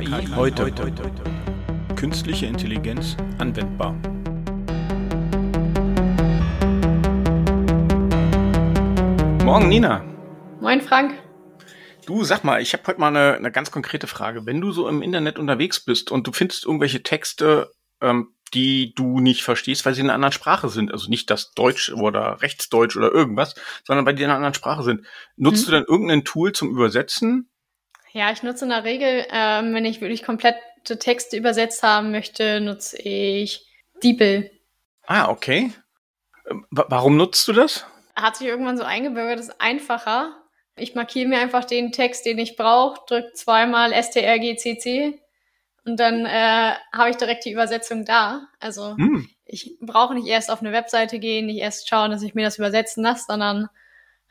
KI 0.00 0.26
heute. 0.34 0.72
Künstliche 1.94 2.46
Intelligenz 2.46 3.16
anwendbar. 3.38 3.92
Morgen, 9.44 9.68
Nina. 9.68 10.04
Moin, 10.60 10.80
Frank. 10.80 11.14
Du, 12.06 12.24
sag 12.24 12.42
mal, 12.42 12.60
ich 12.60 12.72
habe 12.72 12.82
heute 12.88 12.98
mal 12.98 13.08
eine, 13.08 13.36
eine 13.36 13.52
ganz 13.52 13.70
konkrete 13.70 14.08
Frage. 14.08 14.46
Wenn 14.46 14.60
du 14.60 14.72
so 14.72 14.88
im 14.88 15.00
Internet 15.00 15.38
unterwegs 15.38 15.84
bist 15.84 16.10
und 16.10 16.26
du 16.26 16.32
findest 16.32 16.64
irgendwelche 16.64 17.04
Texte, 17.04 17.70
ähm, 18.00 18.34
die 18.52 18.94
du 18.96 19.20
nicht 19.20 19.44
verstehst, 19.44 19.86
weil 19.86 19.94
sie 19.94 20.00
in 20.00 20.06
einer 20.06 20.16
anderen 20.16 20.32
Sprache 20.32 20.70
sind, 20.70 20.90
also 20.90 21.08
nicht 21.08 21.30
das 21.30 21.52
Deutsch 21.52 21.92
oder 21.92 22.42
Rechtsdeutsch 22.42 22.96
oder 22.96 23.12
irgendwas, 23.12 23.54
sondern 23.84 24.04
weil 24.06 24.16
die 24.16 24.24
in 24.24 24.28
einer 24.28 24.36
anderen 24.36 24.54
Sprache 24.54 24.82
sind, 24.82 25.06
nutzt 25.36 25.60
hm. 25.60 25.66
du 25.66 25.70
dann 25.70 25.84
irgendein 25.84 26.24
Tool 26.24 26.50
zum 26.50 26.70
Übersetzen? 26.70 27.48
Ja, 28.14 28.30
ich 28.30 28.44
nutze 28.44 28.64
in 28.64 28.68
der 28.70 28.84
Regel, 28.84 29.26
ähm, 29.30 29.74
wenn 29.74 29.84
ich 29.84 30.00
wirklich 30.00 30.22
komplette 30.22 31.00
Texte 31.00 31.36
übersetzt 31.36 31.82
haben 31.82 32.12
möchte, 32.12 32.60
nutze 32.60 32.96
ich 32.96 33.66
DeepL. 34.04 34.52
Ah, 35.06 35.30
okay. 35.30 35.72
Ähm, 36.48 36.64
warum 36.70 37.16
nutzt 37.16 37.46
du 37.48 37.52
das? 37.52 37.84
Hat 38.14 38.36
sich 38.36 38.46
irgendwann 38.46 38.78
so 38.78 38.84
eingebürgert, 38.84 39.40
ist 39.40 39.60
einfacher. 39.60 40.32
Ich 40.76 40.94
markiere 40.94 41.28
mir 41.28 41.40
einfach 41.40 41.64
den 41.64 41.90
Text, 41.90 42.24
den 42.24 42.38
ich 42.38 42.54
brauche, 42.54 43.00
drücke 43.08 43.32
zweimal 43.32 43.92
strgcc 43.92 45.20
und 45.84 45.98
dann 45.98 46.24
äh, 46.24 46.74
habe 46.92 47.10
ich 47.10 47.16
direkt 47.16 47.44
die 47.44 47.52
Übersetzung 47.52 48.04
da. 48.04 48.46
Also 48.60 48.96
hm. 48.96 49.28
ich 49.44 49.76
brauche 49.80 50.14
nicht 50.14 50.28
erst 50.28 50.52
auf 50.52 50.60
eine 50.60 50.70
Webseite 50.70 51.18
gehen, 51.18 51.46
nicht 51.46 51.58
erst 51.58 51.88
schauen, 51.88 52.12
dass 52.12 52.22
ich 52.22 52.34
mir 52.34 52.44
das 52.44 52.58
übersetzen 52.58 53.02
lasse, 53.02 53.24
sondern 53.26 53.68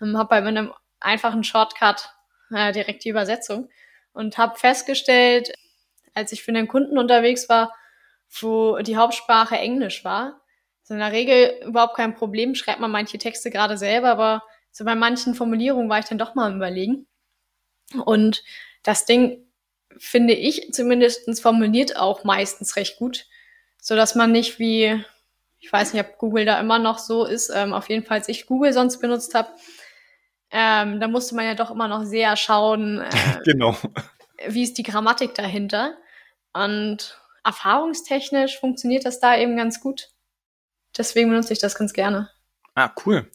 ähm, 0.02 0.18
habe 0.18 0.30
bei 0.30 0.38
einem 0.38 0.72
einfachen 1.02 1.44
Shortcut 1.44 2.12
äh, 2.52 2.72
direkt 2.72 3.03
die 3.03 3.09
Übersetzung 3.09 3.69
und 4.13 4.38
habe 4.38 4.58
festgestellt, 4.58 5.53
als 6.13 6.31
ich 6.31 6.44
für 6.44 6.52
einen 6.52 6.67
Kunden 6.67 6.97
unterwegs 6.97 7.50
war, 7.50 7.73
wo 8.41 8.77
die 8.80 8.97
Hauptsprache 8.97 9.55
Englisch 9.55 10.03
war, 10.03 10.41
ist 10.83 10.91
in 10.91 11.00
der 11.00 11.11
Regel 11.11 11.61
überhaupt 11.66 11.95
kein 11.95 12.16
Problem, 12.16 12.55
schreibt 12.55 12.80
man 12.80 12.91
manche 12.91 13.17
Texte 13.17 13.50
gerade 13.50 13.77
selber, 13.77 14.09
aber 14.09 14.44
so 14.72 14.85
bei 14.85 14.95
manchen 14.95 15.35
Formulierungen 15.35 15.89
war 15.89 16.00
ich 16.00 16.05
dann 16.05 16.17
doch 16.17 16.35
mal 16.35 16.47
am 16.47 16.58
überlegen. 16.58 17.08
Und 18.05 18.44
das 18.83 19.05
Ding, 19.05 19.45
finde 19.97 20.33
ich 20.33 20.73
zumindestens 20.73 21.39
formuliert 21.39 21.97
auch 21.97 22.23
meistens 22.23 22.75
recht 22.75 22.97
gut, 22.97 23.25
so 23.80 23.95
dass 23.95 24.16
man 24.16 24.31
nicht 24.31 24.59
wie, 24.59 25.03
ich 25.59 25.72
weiß 25.72 25.94
nicht, 25.94 26.03
ob 26.03 26.17
Google 26.17 26.45
da 26.45 26.59
immer 26.59 26.80
noch 26.80 26.97
so 26.97 27.25
ist, 27.25 27.52
ähm, 27.53 27.73
auf 27.73 27.89
jeden 27.89 28.05
Fall, 28.05 28.17
als 28.17 28.30
ich 28.30 28.47
Google 28.47 28.73
sonst 28.73 29.00
benutzt 29.00 29.35
habe, 29.35 29.50
ähm, 30.54 31.00
da 31.00 31.08
musste 31.08 31.34
man 31.36 31.46
ja 31.46 31.56
doch 31.56 31.72
immer 31.72 31.88
noch 31.88 32.04
sehr 32.04 32.38
schauen, 32.38 33.02
äh, 33.02 33.40
genau. 33.44 33.76
wie 34.48 34.64
ist 34.64 34.78
die 34.78 34.84
Grammatik 34.84 35.34
dahinter. 35.34 35.98
Und 36.54 37.20
erfahrungstechnisch 37.44 38.59
funktioniert 38.59 39.06
das 39.06 39.20
da 39.20 39.36
eben 39.36 39.58
ganz 39.58 39.81
gut. 39.81 40.09
Deswegen 40.96 41.31
benutze 41.31 41.54
ich 41.54 41.59
das 41.59 41.76
ganz 41.76 41.92
gerne. 41.92 42.30
Ah, 42.76 42.92
cool. 43.06 43.30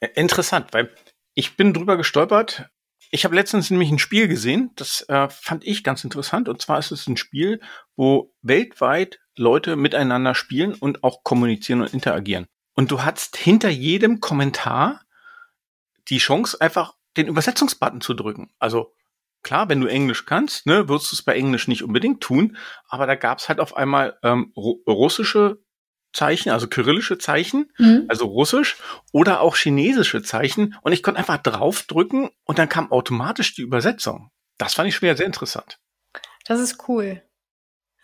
Äh, 0.00 0.10
interessant, 0.14 0.72
weil 0.72 0.94
ich 1.34 1.56
bin 1.56 1.74
drüber 1.74 1.96
gestolpert. 1.96 2.68
Ich 3.10 3.24
habe 3.24 3.34
letztens 3.34 3.68
nämlich 3.70 3.90
ein 3.90 3.98
Spiel 3.98 4.28
gesehen, 4.28 4.70
das 4.76 5.04
äh, 5.08 5.28
fand 5.28 5.66
ich 5.66 5.82
ganz 5.82 6.04
interessant. 6.04 6.48
Und 6.48 6.62
zwar 6.62 6.78
ist 6.78 6.92
es 6.92 7.08
ein 7.08 7.16
Spiel, 7.16 7.60
wo 7.96 8.32
weltweit 8.40 9.18
Leute 9.36 9.74
miteinander 9.74 10.36
spielen 10.36 10.74
und 10.74 11.02
auch 11.02 11.24
kommunizieren 11.24 11.80
und 11.82 11.92
interagieren. 11.92 12.46
Und 12.74 12.92
du 12.92 13.02
hast 13.02 13.36
hinter 13.36 13.68
jedem 13.68 14.20
Kommentar 14.20 15.01
die 16.08 16.18
Chance, 16.18 16.60
einfach 16.60 16.94
den 17.16 17.28
Übersetzungsbutton 17.28 18.00
zu 18.00 18.14
drücken. 18.14 18.50
Also 18.58 18.94
klar, 19.42 19.68
wenn 19.68 19.80
du 19.80 19.86
Englisch 19.86 20.24
kannst, 20.24 20.66
ne, 20.66 20.88
wirst 20.88 21.12
du 21.12 21.16
es 21.16 21.22
bei 21.22 21.34
Englisch 21.34 21.68
nicht 21.68 21.82
unbedingt 21.82 22.20
tun, 22.20 22.56
aber 22.88 23.06
da 23.06 23.14
gab 23.14 23.38
es 23.38 23.48
halt 23.48 23.60
auf 23.60 23.76
einmal 23.76 24.18
ähm, 24.22 24.52
russische 24.56 25.62
Zeichen, 26.12 26.50
also 26.50 26.68
kyrillische 26.68 27.18
Zeichen, 27.18 27.72
mhm. 27.78 28.04
also 28.08 28.26
russisch 28.26 28.76
oder 29.12 29.40
auch 29.40 29.56
chinesische 29.56 30.22
Zeichen 30.22 30.76
und 30.82 30.92
ich 30.92 31.02
konnte 31.02 31.18
einfach 31.18 31.38
draufdrücken 31.38 32.30
und 32.44 32.58
dann 32.58 32.68
kam 32.68 32.92
automatisch 32.92 33.54
die 33.54 33.62
Übersetzung. 33.62 34.30
Das 34.58 34.74
fand 34.74 34.88
ich 34.88 34.94
schwer 34.94 35.16
sehr 35.16 35.26
interessant. 35.26 35.78
Das 36.44 36.60
ist 36.60 36.88
cool. 36.88 37.22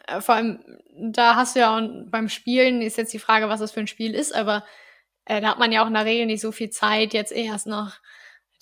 Äh, 0.07 0.21
vor 0.21 0.35
allem, 0.35 0.65
da 1.13 1.37
hast 1.37 1.55
du 1.55 1.61
ja 1.61 1.89
beim 2.07 2.29
Spielen 2.29 2.83
ist 2.83 2.97
jetzt 2.97 3.13
die 3.13 3.19
Frage, 3.19 3.49
was 3.49 3.61
das 3.61 3.73
für 3.73 3.81
ein 3.81 3.87
Spiel 3.87 4.15
ist, 4.15 4.35
aber 4.35 4.65
äh, 5.29 5.43
da 5.43 5.51
hat 5.51 5.59
man 5.59 5.71
ja 5.73 5.83
auch 5.83 5.87
in 5.87 5.95
der 5.95 6.07
Regel 6.07 6.27
nicht 6.27 6.41
so 6.41 6.53
viel 6.53 6.71
Zeit, 6.71 7.13
jetzt 7.13 7.33
erst 7.33 7.67
noch 7.67 7.93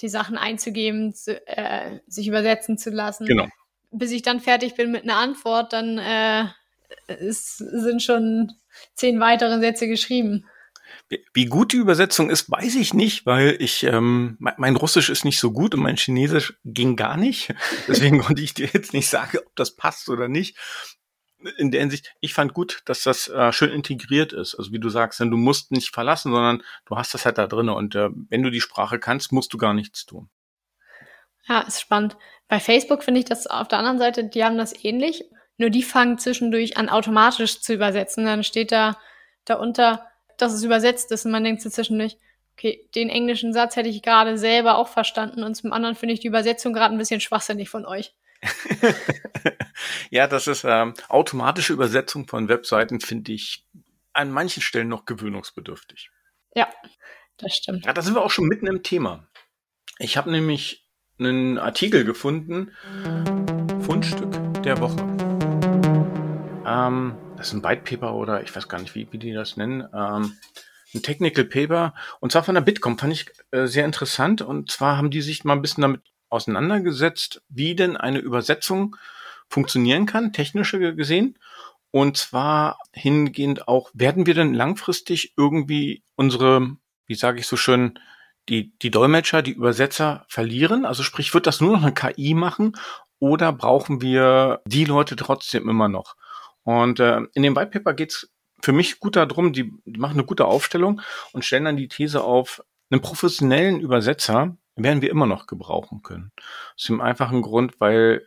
die 0.00 0.08
Sachen 0.08 0.36
einzugeben, 0.36 1.14
zu, 1.14 1.40
äh, 1.46 2.00
sich 2.06 2.26
übersetzen 2.26 2.76
zu 2.76 2.90
lassen. 2.90 3.26
Genau. 3.26 3.46
Bis 3.92 4.10
ich 4.10 4.22
dann 4.22 4.40
fertig 4.40 4.74
bin 4.74 4.90
mit 4.90 5.04
einer 5.04 5.16
Antwort, 5.16 5.72
dann 5.72 5.98
äh, 5.98 6.46
es 7.06 7.56
sind 7.56 8.02
schon 8.02 8.52
zehn 8.94 9.20
weitere 9.20 9.60
Sätze 9.60 9.86
geschrieben. 9.86 10.44
Wie 11.32 11.46
gut 11.46 11.72
die 11.72 11.78
Übersetzung 11.78 12.30
ist, 12.30 12.50
weiß 12.50 12.74
ich 12.74 12.94
nicht, 12.94 13.26
weil 13.26 13.56
ich 13.60 13.84
ähm, 13.84 14.36
mein 14.38 14.76
Russisch 14.76 15.08
ist 15.08 15.24
nicht 15.24 15.38
so 15.38 15.52
gut 15.52 15.74
und 15.74 15.82
mein 15.82 15.96
Chinesisch 15.96 16.58
ging 16.64 16.96
gar 16.96 17.16
nicht. 17.16 17.54
Deswegen 17.88 18.18
konnte 18.18 18.42
ich 18.42 18.54
dir 18.54 18.68
jetzt 18.72 18.92
nicht 18.92 19.08
sagen, 19.08 19.38
ob 19.38 19.54
das 19.54 19.76
passt 19.76 20.08
oder 20.08 20.26
nicht 20.26 20.56
in 21.58 21.70
der 21.70 21.80
Hinsicht, 21.80 22.14
ich 22.20 22.34
fand 22.34 22.54
gut, 22.54 22.82
dass 22.86 23.02
das 23.02 23.28
äh, 23.28 23.52
schön 23.52 23.70
integriert 23.70 24.32
ist. 24.32 24.54
Also 24.54 24.72
wie 24.72 24.78
du 24.78 24.88
sagst, 24.88 25.20
denn 25.20 25.30
du 25.30 25.36
musst 25.36 25.70
nicht 25.70 25.92
verlassen, 25.92 26.32
sondern 26.32 26.62
du 26.86 26.96
hast 26.96 27.14
das 27.14 27.24
halt 27.24 27.38
da 27.38 27.46
drin. 27.46 27.68
Und 27.68 27.94
äh, 27.94 28.08
wenn 28.28 28.42
du 28.42 28.50
die 28.50 28.60
Sprache 28.60 28.98
kannst, 28.98 29.32
musst 29.32 29.52
du 29.52 29.58
gar 29.58 29.74
nichts 29.74 30.06
tun. 30.06 30.28
Ja, 31.48 31.60
ist 31.60 31.80
spannend. 31.80 32.16
Bei 32.48 32.58
Facebook 32.58 33.04
finde 33.04 33.20
ich 33.20 33.26
das 33.26 33.46
auf 33.46 33.68
der 33.68 33.78
anderen 33.78 33.98
Seite, 33.98 34.24
die 34.24 34.44
haben 34.44 34.58
das 34.58 34.84
ähnlich. 34.84 35.24
Nur 35.58 35.70
die 35.70 35.82
fangen 35.82 36.18
zwischendurch 36.18 36.76
an, 36.76 36.88
automatisch 36.88 37.60
zu 37.60 37.74
übersetzen. 37.74 38.24
Dann 38.24 38.44
steht 38.44 38.72
da 38.72 38.98
darunter, 39.44 40.06
dass 40.36 40.52
es 40.52 40.64
übersetzt 40.64 41.12
ist. 41.12 41.24
Und 41.24 41.32
man 41.32 41.44
denkt 41.44 41.62
zwischendurch, 41.62 42.18
okay, 42.54 42.88
den 42.94 43.08
englischen 43.08 43.52
Satz 43.52 43.76
hätte 43.76 43.88
ich 43.88 44.02
gerade 44.02 44.38
selber 44.38 44.76
auch 44.76 44.88
verstanden. 44.88 45.44
Und 45.44 45.54
zum 45.54 45.72
anderen 45.72 45.94
finde 45.94 46.14
ich 46.14 46.20
die 46.20 46.28
Übersetzung 46.28 46.72
gerade 46.72 46.94
ein 46.94 46.98
bisschen 46.98 47.20
schwachsinnig 47.20 47.68
von 47.68 47.86
euch. 47.86 48.14
ja, 50.10 50.26
das 50.26 50.46
ist 50.46 50.64
ähm, 50.64 50.94
automatische 51.08 51.72
Übersetzung 51.72 52.26
von 52.26 52.48
Webseiten, 52.48 53.00
finde 53.00 53.32
ich 53.32 53.64
an 54.12 54.30
manchen 54.30 54.62
Stellen 54.62 54.88
noch 54.88 55.04
gewöhnungsbedürftig. 55.04 56.10
Ja, 56.54 56.68
das 57.36 57.54
stimmt. 57.54 57.84
Ja, 57.84 57.92
da 57.92 58.02
sind 58.02 58.14
wir 58.14 58.22
auch 58.22 58.30
schon 58.30 58.46
mitten 58.46 58.66
im 58.66 58.82
Thema. 58.82 59.26
Ich 59.98 60.16
habe 60.16 60.30
nämlich 60.30 60.86
einen 61.18 61.58
Artikel 61.58 62.04
gefunden, 62.04 62.72
Fundstück 63.82 64.32
der 64.62 64.80
Woche. 64.80 64.96
Ähm, 66.66 67.16
das 67.36 67.48
ist 67.48 67.52
ein 67.52 67.64
White 67.64 67.82
Paper 67.82 68.14
oder 68.14 68.42
ich 68.42 68.54
weiß 68.54 68.68
gar 68.68 68.80
nicht, 68.80 68.94
wie, 68.94 69.06
wie 69.10 69.18
die 69.18 69.32
das 69.32 69.56
nennen. 69.56 69.86
Ähm, 69.94 70.36
ein 70.94 71.02
Technical 71.02 71.44
Paper 71.44 71.94
und 72.20 72.32
zwar 72.32 72.42
von 72.42 72.54
der 72.54 72.62
Bitkom 72.62 72.98
fand 72.98 73.12
ich 73.12 73.26
äh, 73.50 73.66
sehr 73.66 73.84
interessant 73.84 74.42
und 74.42 74.70
zwar 74.70 74.96
haben 74.96 75.10
die 75.10 75.20
sich 75.20 75.44
mal 75.44 75.52
ein 75.54 75.62
bisschen 75.62 75.82
damit 75.82 76.02
auseinandergesetzt, 76.28 77.42
wie 77.48 77.74
denn 77.74 77.96
eine 77.96 78.18
Übersetzung 78.18 78.96
funktionieren 79.48 80.06
kann, 80.06 80.32
technische 80.32 80.94
gesehen. 80.94 81.38
Und 81.90 82.16
zwar 82.16 82.78
hingehend 82.92 83.68
auch, 83.68 83.90
werden 83.94 84.26
wir 84.26 84.34
denn 84.34 84.54
langfristig 84.54 85.34
irgendwie 85.36 86.02
unsere, 86.14 86.76
wie 87.06 87.14
sage 87.14 87.40
ich 87.40 87.46
so 87.46 87.56
schön, 87.56 87.98
die, 88.48 88.76
die 88.82 88.90
Dolmetscher, 88.90 89.42
die 89.42 89.52
Übersetzer 89.52 90.24
verlieren? 90.28 90.84
Also 90.84 91.02
sprich, 91.02 91.32
wird 91.34 91.46
das 91.46 91.60
nur 91.60 91.72
noch 91.72 91.82
eine 91.82 91.94
KI 91.94 92.34
machen 92.34 92.76
oder 93.18 93.52
brauchen 93.52 94.00
wir 94.00 94.60
die 94.66 94.84
Leute 94.84 95.16
trotzdem 95.16 95.68
immer 95.68 95.88
noch? 95.88 96.16
Und 96.64 97.00
äh, 97.00 97.22
in 97.34 97.42
dem 97.42 97.56
White 97.56 97.70
Paper 97.70 97.94
geht's 97.94 98.28
für 98.62 98.72
mich 98.72 98.98
gut 99.00 99.16
darum, 99.16 99.52
die, 99.52 99.72
die 99.84 100.00
machen 100.00 100.14
eine 100.14 100.24
gute 100.24 100.46
Aufstellung 100.46 101.00
und 101.32 101.44
stellen 101.44 101.64
dann 101.64 101.76
die 101.76 101.88
These 101.88 102.24
auf, 102.24 102.62
einen 102.90 103.00
professionellen 103.00 103.80
Übersetzer 103.80 104.56
werden 104.76 105.02
wir 105.02 105.10
immer 105.10 105.26
noch 105.26 105.46
gebrauchen 105.46 106.02
können. 106.02 106.32
Aus 106.74 106.84
dem 106.84 107.00
einfachen 107.00 107.42
Grund, 107.42 107.80
weil 107.80 108.26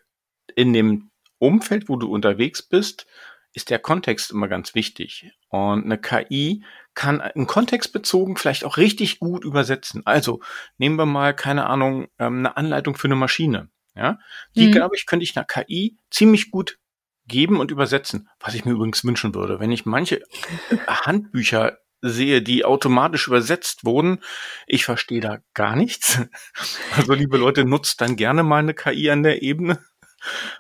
in 0.56 0.74
dem 0.74 1.12
Umfeld, 1.38 1.90
wo 1.90 1.96
du 1.96 2.12
unterwegs 2.12 2.62
bist, 2.62 3.06
ist 3.54 3.70
der 3.70 3.80
Kontext 3.80 4.32
immer 4.32 4.48
ganz 4.48 4.76
wichtig. 4.76 5.32
Und 5.50 5.86
eine 5.86 5.98
KI 5.98 6.64
kann 6.94 7.22
einen 7.22 7.48
Kontext 7.48 7.94
bezogen 7.94 8.36
vielleicht 8.36 8.64
auch 8.64 8.78
richtig 8.78 9.20
gut 9.20 9.44
übersetzen. 9.44 10.02
Also 10.06 10.42
nehmen 10.78 10.98
wir 10.98 11.06
mal, 11.06 11.36
keine 11.36 11.66
Ahnung, 11.66 12.08
ähm, 12.20 12.40
eine 12.40 12.58
Anleitung 12.58 12.96
für 12.96 13.08
eine 13.08 13.16
Maschine. 13.16 13.70
Ja, 13.96 14.20
die, 14.56 14.68
mhm. 14.68 14.72
glaube 14.72 14.96
ich, 14.96 15.06
könnte 15.06 15.24
ich 15.24 15.36
einer 15.36 15.46
KI 15.46 15.98
ziemlich 16.10 16.52
gut 16.52 16.78
geben 17.26 17.60
und 17.60 17.72
übersetzen. 17.72 18.30
Was 18.40 18.54
ich 18.54 18.66
mir 18.66 18.72
übrigens 18.72 19.04
wünschen 19.04 19.34
würde, 19.34 19.60
wenn 19.60 19.72
ich 19.72 19.86
manche 19.86 20.22
Handbücher 20.88 21.80
sehe, 22.02 22.42
die 22.42 22.66
automatisch 22.66 23.28
übersetzt 23.28 23.86
wurden. 23.86 24.22
Ich 24.68 24.86
verstehe 24.86 25.22
da 25.22 25.40
gar 25.54 25.76
nichts. 25.76 26.20
Also 26.96 27.14
liebe 27.14 27.38
Leute, 27.38 27.66
nutzt 27.66 28.02
dann 28.02 28.16
gerne 28.16 28.44
mal 28.44 28.58
eine 28.58 28.74
KI 28.74 29.10
an 29.12 29.24
der 29.24 29.42
Ebene. 29.42 29.80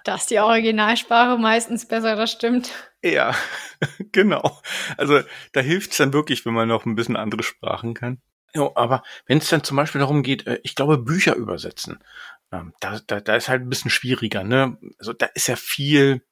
Das 0.03 0.21
ist 0.21 0.29
die 0.29 0.39
Originalsprache 0.39 1.37
meistens 1.37 1.87
besser, 1.87 2.15
das 2.15 2.31
stimmt. 2.31 2.71
Ja, 3.03 3.35
genau. 4.11 4.61
Also 4.97 5.21
da 5.53 5.59
hilft 5.61 5.91
es 5.91 5.97
dann 5.97 6.13
wirklich, 6.13 6.45
wenn 6.45 6.53
man 6.53 6.67
noch 6.67 6.85
ein 6.85 6.95
bisschen 6.95 7.17
andere 7.17 7.43
Sprachen 7.43 7.93
kann. 7.93 8.21
Ja, 8.53 8.71
aber 8.75 9.03
wenn 9.25 9.37
es 9.39 9.49
dann 9.49 9.63
zum 9.63 9.77
Beispiel 9.77 9.99
darum 9.99 10.23
geht, 10.23 10.47
äh, 10.47 10.59
ich 10.63 10.75
glaube, 10.75 10.97
Bücher 10.97 11.35
übersetzen. 11.35 11.99
ähm, 12.51 12.73
da, 12.79 12.99
da, 13.05 13.19
da 13.19 13.35
ist 13.35 13.49
halt 13.49 13.61
ein 13.61 13.69
bisschen 13.69 13.91
schwieriger, 13.91 14.43
ne? 14.43 14.77
Also 14.97 15.13
da 15.13 15.27
ist 15.27 15.47
ja 15.47 15.55
viel 15.55 16.23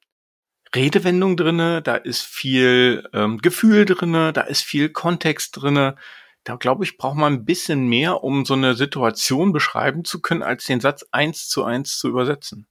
Redewendung 0.74 1.36
drinne, 1.36 1.82
da 1.82 1.96
ist 1.96 2.22
viel 2.22 3.08
ähm, 3.12 3.38
Gefühl 3.38 3.84
drinne, 3.84 4.32
da 4.32 4.42
ist 4.42 4.62
viel 4.62 4.90
Kontext 4.90 5.60
drinne. 5.60 5.96
Da 6.44 6.56
glaube 6.56 6.84
ich, 6.84 6.96
braucht 6.96 7.16
man 7.16 7.34
ein 7.34 7.44
bisschen 7.44 7.88
mehr, 7.88 8.22
um 8.22 8.44
so 8.44 8.54
eine 8.54 8.74
Situation 8.74 9.52
beschreiben 9.52 10.04
zu 10.04 10.20
können, 10.20 10.42
als 10.42 10.64
den 10.64 10.80
Satz 10.80 11.04
eins 11.10 11.48
zu 11.48 11.64
eins 11.64 11.98
zu 11.98 12.08
übersetzen. 12.08 12.66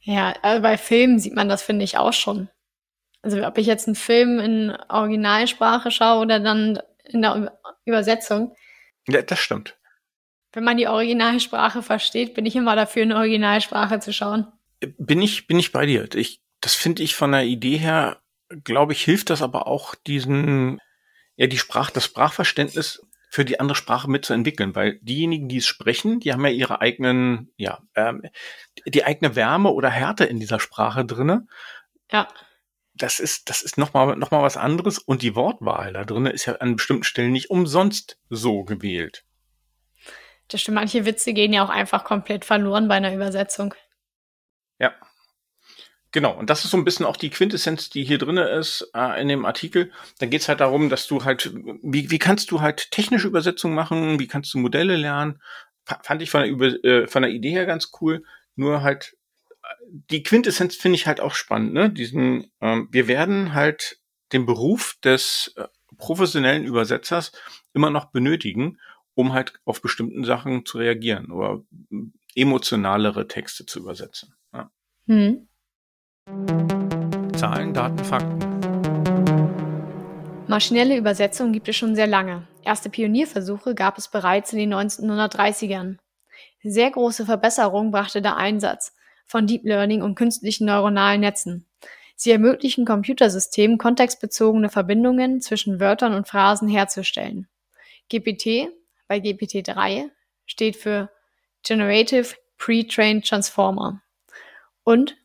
Ja, 0.00 0.34
also 0.42 0.62
bei 0.62 0.76
Filmen 0.76 1.18
sieht 1.18 1.34
man 1.34 1.48
das, 1.48 1.62
finde 1.62 1.84
ich, 1.84 1.96
auch 1.96 2.12
schon. 2.12 2.48
Also 3.22 3.42
ob 3.42 3.56
ich 3.56 3.66
jetzt 3.66 3.88
einen 3.88 3.94
Film 3.94 4.38
in 4.38 4.76
Originalsprache 4.88 5.90
schaue 5.90 6.20
oder 6.20 6.40
dann 6.40 6.78
in 7.04 7.22
der 7.22 7.58
Übersetzung. 7.86 8.54
Ja, 9.08 9.22
das 9.22 9.38
stimmt. 9.38 9.78
Wenn 10.52 10.64
man 10.64 10.76
die 10.76 10.88
Originalsprache 10.88 11.82
versteht, 11.82 12.34
bin 12.34 12.46
ich 12.46 12.54
immer 12.54 12.76
dafür, 12.76 13.02
eine 13.02 13.16
Originalsprache 13.16 14.00
zu 14.00 14.12
schauen. 14.12 14.46
Bin 14.98 15.22
ich, 15.22 15.46
bin 15.46 15.58
ich 15.58 15.72
bei 15.72 15.86
dir. 15.86 16.06
Ich, 16.14 16.43
das 16.64 16.74
finde 16.74 17.02
ich 17.02 17.14
von 17.14 17.32
der 17.32 17.44
Idee 17.44 17.76
her, 17.76 18.22
glaube 18.48 18.94
ich, 18.94 19.04
hilft 19.04 19.28
das 19.28 19.42
aber 19.42 19.66
auch 19.66 19.94
diesen, 19.94 20.80
ja, 21.36 21.46
die 21.46 21.58
Sprach, 21.58 21.90
das 21.90 22.06
Sprachverständnis 22.06 23.06
für 23.28 23.44
die 23.44 23.60
andere 23.60 23.76
Sprache 23.76 24.08
mitzuentwickeln, 24.08 24.74
weil 24.74 24.98
diejenigen, 25.02 25.46
die 25.46 25.58
es 25.58 25.66
sprechen, 25.66 26.20
die 26.20 26.32
haben 26.32 26.42
ja 26.46 26.52
ihre 26.52 26.80
eigenen, 26.80 27.52
ja, 27.58 27.82
ähm, 27.96 28.22
die 28.86 29.04
eigene 29.04 29.36
Wärme 29.36 29.72
oder 29.72 29.90
Härte 29.90 30.24
in 30.24 30.40
dieser 30.40 30.58
Sprache 30.58 31.04
drinne. 31.04 31.46
Ja. 32.10 32.28
Das 32.94 33.20
ist, 33.20 33.50
das 33.50 33.60
ist 33.60 33.76
nochmal, 33.76 34.16
noch 34.16 34.30
mal 34.30 34.42
was 34.42 34.56
anderes 34.56 34.98
und 34.98 35.20
die 35.20 35.34
Wortwahl 35.34 35.92
da 35.92 36.04
drinne 36.04 36.30
ist 36.30 36.46
ja 36.46 36.54
an 36.54 36.76
bestimmten 36.76 37.04
Stellen 37.04 37.32
nicht 37.32 37.50
umsonst 37.50 38.18
so 38.30 38.64
gewählt. 38.64 39.24
Das 40.48 40.62
stimmt, 40.62 40.76
manche 40.76 41.04
Witze 41.04 41.34
gehen 41.34 41.52
ja 41.52 41.62
auch 41.62 41.70
einfach 41.70 42.04
komplett 42.04 42.46
verloren 42.46 42.88
bei 42.88 42.94
einer 42.94 43.12
Übersetzung. 43.12 43.74
Ja, 44.78 44.94
Genau, 46.14 46.32
und 46.38 46.48
das 46.48 46.64
ist 46.64 46.70
so 46.70 46.76
ein 46.76 46.84
bisschen 46.84 47.06
auch 47.06 47.16
die 47.16 47.28
Quintessenz, 47.28 47.90
die 47.90 48.04
hier 48.04 48.18
drinne 48.18 48.48
ist 48.48 48.88
äh, 48.94 49.20
in 49.20 49.26
dem 49.26 49.44
Artikel. 49.44 49.90
Da 50.20 50.26
geht's 50.26 50.48
halt 50.48 50.60
darum, 50.60 50.88
dass 50.88 51.08
du 51.08 51.24
halt, 51.24 51.52
wie, 51.82 52.08
wie 52.08 52.20
kannst 52.20 52.52
du 52.52 52.60
halt 52.60 52.92
technische 52.92 53.26
Übersetzungen 53.26 53.74
machen, 53.74 54.20
wie 54.20 54.28
kannst 54.28 54.54
du 54.54 54.58
Modelle 54.58 54.96
lernen. 54.96 55.42
F 55.84 55.98
fand 56.04 56.22
ich 56.22 56.30
von 56.30 56.42
der, 56.42 56.50
Über 56.50 56.66
äh, 56.84 57.08
von 57.08 57.22
der 57.22 57.32
Idee 57.32 57.50
her 57.50 57.66
ganz 57.66 57.90
cool. 58.00 58.22
Nur 58.54 58.82
halt, 58.82 59.16
die 59.90 60.22
Quintessenz 60.22 60.76
finde 60.76 60.94
ich 60.94 61.08
halt 61.08 61.18
auch 61.18 61.34
spannend, 61.34 61.72
ne? 61.72 61.90
Diesen, 61.90 62.52
ähm, 62.60 62.86
wir 62.92 63.08
werden 63.08 63.52
halt 63.52 63.98
den 64.32 64.46
Beruf 64.46 64.96
des 65.02 65.52
äh, 65.56 65.66
professionellen 65.96 66.64
Übersetzers 66.64 67.32
immer 67.72 67.90
noch 67.90 68.12
benötigen, 68.12 68.78
um 69.14 69.32
halt 69.32 69.54
auf 69.64 69.82
bestimmten 69.82 70.22
Sachen 70.22 70.64
zu 70.64 70.78
reagieren 70.78 71.32
oder 71.32 71.64
emotionalere 72.36 73.26
Texte 73.26 73.66
zu 73.66 73.80
übersetzen. 73.80 74.36
Ja. 74.52 74.70
Hm. 75.08 75.48
Zahlen, 77.36 77.74
Daten, 77.74 77.98
Fakten. 78.04 78.38
Maschinelle 80.46 80.96
Übersetzung 80.96 81.52
gibt 81.52 81.68
es 81.68 81.76
schon 81.76 81.94
sehr 81.94 82.06
lange. 82.06 82.46
Erste 82.62 82.88
Pionierversuche 82.88 83.74
gab 83.74 83.98
es 83.98 84.08
bereits 84.08 84.52
in 84.52 84.58
den 84.60 84.72
1930ern. 84.74 85.98
Sehr 86.62 86.90
große 86.90 87.26
Verbesserungen 87.26 87.90
brachte 87.90 88.22
der 88.22 88.36
Einsatz 88.36 88.94
von 89.26 89.46
Deep 89.46 89.64
Learning 89.64 90.00
und 90.00 90.14
künstlichen 90.14 90.66
neuronalen 90.66 91.20
Netzen. 91.20 91.66
Sie 92.16 92.30
ermöglichen 92.30 92.84
Computersystemen 92.84 93.76
kontextbezogene 93.76 94.70
Verbindungen 94.70 95.40
zwischen 95.40 95.80
Wörtern 95.80 96.14
und 96.14 96.28
Phrasen 96.28 96.68
herzustellen. 96.68 97.48
GPT 98.08 98.68
bei 99.08 99.18
GPT-3 99.18 100.10
steht 100.46 100.76
für 100.76 101.10
Generative 101.62 102.36
Pre-trained 102.56 103.26
Transformer 103.26 104.00
und 104.84 105.16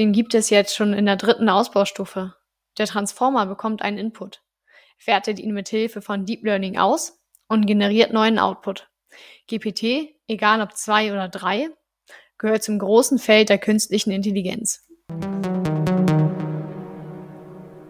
den 0.00 0.12
gibt 0.12 0.32
es 0.32 0.48
jetzt 0.48 0.74
schon 0.74 0.94
in 0.94 1.04
der 1.04 1.16
dritten 1.16 1.50
Ausbaustufe. 1.50 2.34
Der 2.78 2.86
Transformer 2.86 3.44
bekommt 3.44 3.82
einen 3.82 3.98
Input, 3.98 4.42
wertet 5.04 5.38
ihn 5.38 5.52
mit 5.52 5.68
Hilfe 5.68 6.00
von 6.00 6.24
Deep 6.24 6.42
Learning 6.42 6.78
aus 6.78 7.20
und 7.48 7.66
generiert 7.66 8.10
neuen 8.10 8.38
Output. 8.38 8.88
GPT, 9.46 10.14
egal 10.26 10.62
ob 10.62 10.74
zwei 10.74 11.12
oder 11.12 11.28
drei, 11.28 11.68
gehört 12.38 12.62
zum 12.62 12.78
großen 12.78 13.18
Feld 13.18 13.50
der 13.50 13.58
künstlichen 13.58 14.10
Intelligenz. 14.10 14.88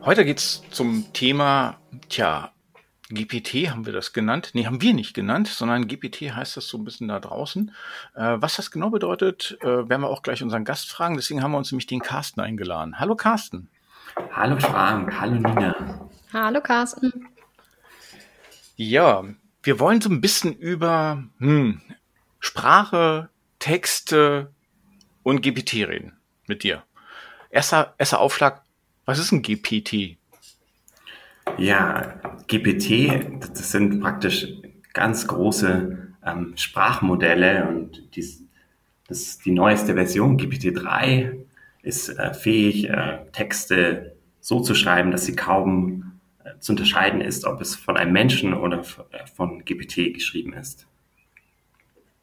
Heute 0.03 0.25
geht's 0.25 0.65
zum 0.73 1.12
Thema, 1.12 1.81
tja, 2.09 2.53
GPT 3.11 3.71
haben 3.71 3.87
wir 3.87 3.93
das 3.93 4.12
genannt. 4.12 4.51
Nee, 4.55 4.67
haben 4.67 4.81
wir 4.81 4.95
nicht 4.95 5.15
genannt, 5.15 5.49
sondern 5.49 5.89
GPT 5.89 6.33
heißt 6.33 6.57
das 6.57 6.69
so 6.69 6.79
ein 6.79 6.85
bisschen 6.85 7.09
da 7.09 7.19
draußen. 7.19 7.73
Äh, 8.15 8.37
was 8.39 8.57
das 8.57 8.71
genau 8.71 8.91
bedeutet, 8.91 9.59
äh, 9.61 9.89
werden 9.89 10.03
wir 10.03 10.09
auch 10.09 10.23
gleich 10.23 10.43
unseren 10.43 10.65
Gast 10.65 10.91
fragen. 10.91 11.17
Deswegen 11.17 11.43
haben 11.43 11.51
wir 11.53 11.59
uns 11.59 11.73
nämlich 11.73 11.87
den 11.87 12.01
Carsten 12.01 12.41
eingeladen. 12.41 12.99
Hallo 12.99 13.17
Carsten. 13.17 13.69
Hallo 14.33 14.59
Frank, 14.59 15.21
hallo 15.21 15.35
Nina. 15.35 16.09
Hallo 16.33 16.61
Carsten. 16.61 17.29
Ja, 18.77 19.25
wir 19.62 19.79
wollen 19.79 20.01
so 20.01 20.09
ein 20.09 20.21
bisschen 20.21 20.55
über 20.55 21.23
hm, 21.39 21.83
Sprache, 22.39 23.29
Texte 23.59 24.53
und 25.23 25.43
GPT 25.43 25.75
reden 25.87 26.17
mit 26.47 26.62
dir. 26.62 26.83
Erster, 27.51 27.95
erster 27.99 28.21
Aufschlag, 28.21 28.62
was 29.05 29.19
ist 29.19 29.33
ein 29.33 29.43
GPT? 29.43 30.19
Ja, 31.58 32.20
GPT, 32.49 33.26
das 33.41 33.70
sind 33.70 34.00
praktisch 34.00 34.47
ganz 34.93 35.26
große 35.26 36.14
ähm, 36.25 36.52
Sprachmodelle 36.56 37.69
und 37.69 38.14
dies, 38.14 38.44
das, 39.08 39.38
die 39.38 39.52
neueste 39.52 39.94
Version, 39.94 40.38
GPT-3, 40.38 41.32
ist 41.82 42.08
äh, 42.11 42.35
fähig, 42.35 42.88
äh, 42.88 43.19
Texte 43.32 44.17
so 44.41 44.61
zu 44.61 44.75
schreiben, 44.75 45.11
dass 45.11 45.26
sie 45.26 45.37
kaum 45.37 46.20
äh, 46.44 46.58
zu 46.58 46.73
unterscheiden 46.73 47.20
ist, 47.20 47.44
ob 47.44 47.61
es 47.61 47.75
von 47.75 47.97
einem 47.97 48.12
Menschen 48.12 48.55
oder 48.55 48.81
äh, 48.81 49.26
von 49.35 49.64
GPT 49.64 50.14
geschrieben 50.14 50.52
ist. 50.52 50.87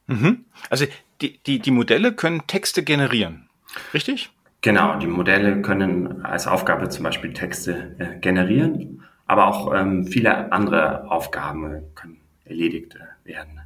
Mhm. 0.07 0.45
Also 0.69 0.85
die, 1.21 1.39
die, 1.39 1.59
die 1.59 1.71
Modelle 1.71 2.13
können 2.13 2.45
Texte 2.47 2.83
generieren, 2.83 3.49
richtig? 3.93 4.29
Genau, 4.61 4.97
die 4.97 5.07
Modelle 5.07 5.61
können 5.61 6.25
als 6.25 6.47
Aufgabe 6.47 6.89
zum 6.89 7.03
Beispiel 7.03 7.33
Texte 7.33 7.95
äh, 7.99 8.19
generieren 8.19 9.03
aber 9.27 9.47
auch 9.47 9.73
ähm, 9.73 10.07
viele 10.07 10.51
andere 10.51 11.09
Aufgaben 11.11 11.83
können 11.95 12.21
erledigt 12.45 12.95
äh, 12.95 13.27
werden. 13.27 13.59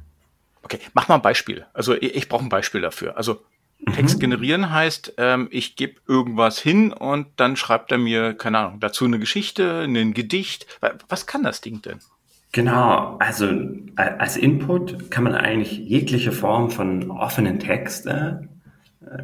Okay, 0.62 0.78
mach 0.94 1.08
mal 1.08 1.16
ein 1.16 1.22
Beispiel. 1.22 1.66
Also 1.72 1.94
ich, 1.94 2.14
ich 2.14 2.28
brauche 2.28 2.44
ein 2.44 2.48
Beispiel 2.48 2.80
dafür. 2.80 3.16
Also 3.16 3.42
Text 3.94 4.16
mhm. 4.16 4.20
generieren 4.20 4.70
heißt, 4.70 5.14
ähm, 5.18 5.48
ich 5.50 5.76
gebe 5.76 6.00
irgendwas 6.06 6.58
hin 6.58 6.92
und 6.92 7.26
dann 7.36 7.56
schreibt 7.56 7.90
er 7.90 7.98
mir, 7.98 8.34
keine 8.34 8.58
Ahnung, 8.58 8.80
dazu 8.80 9.04
eine 9.04 9.18
Geschichte, 9.18 9.82
ein 9.82 10.14
Gedicht. 10.14 10.66
Was 11.08 11.26
kann 11.26 11.42
das 11.42 11.60
Ding 11.60 11.82
denn? 11.82 11.98
Genau, 12.52 13.16
also 13.18 13.48
als 13.96 14.36
Input 14.36 15.10
kann 15.10 15.24
man 15.24 15.34
eigentlich 15.34 15.78
jegliche 15.78 16.32
Form 16.32 16.70
von 16.70 17.10
offenen 17.10 17.58
Text 17.58 18.06
äh, 18.06 18.34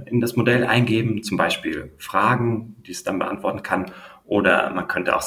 in 0.07 0.21
das 0.21 0.35
Modell 0.35 0.64
eingeben, 0.64 1.23
zum 1.23 1.37
Beispiel 1.37 1.92
Fragen, 1.99 2.76
die 2.87 2.92
es 2.92 3.04
dann 3.04 3.18
beantworten 3.18 3.62
kann, 3.62 3.92
oder 4.25 4.71
man 4.71 4.88
könnte 4.88 5.14
auch 5.14 5.23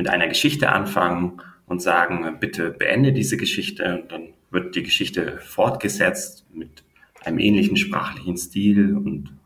mit 0.00 0.08
einer 0.08 0.28
Geschichte 0.28 0.72
anfangen 0.72 1.42
und 1.66 1.82
sagen, 1.82 2.38
bitte 2.40 2.70
beende 2.70 3.12
diese 3.12 3.36
Geschichte 3.36 4.00
und 4.00 4.10
dann 4.10 4.28
wird 4.50 4.74
die 4.74 4.82
Geschichte 4.82 5.36
fortgesetzt 5.40 6.46
mit 6.54 6.84
einem 7.22 7.38
ähnlichen 7.38 7.76
sprachlichen 7.76 8.38
Stil 8.38 8.96
und 8.96 9.36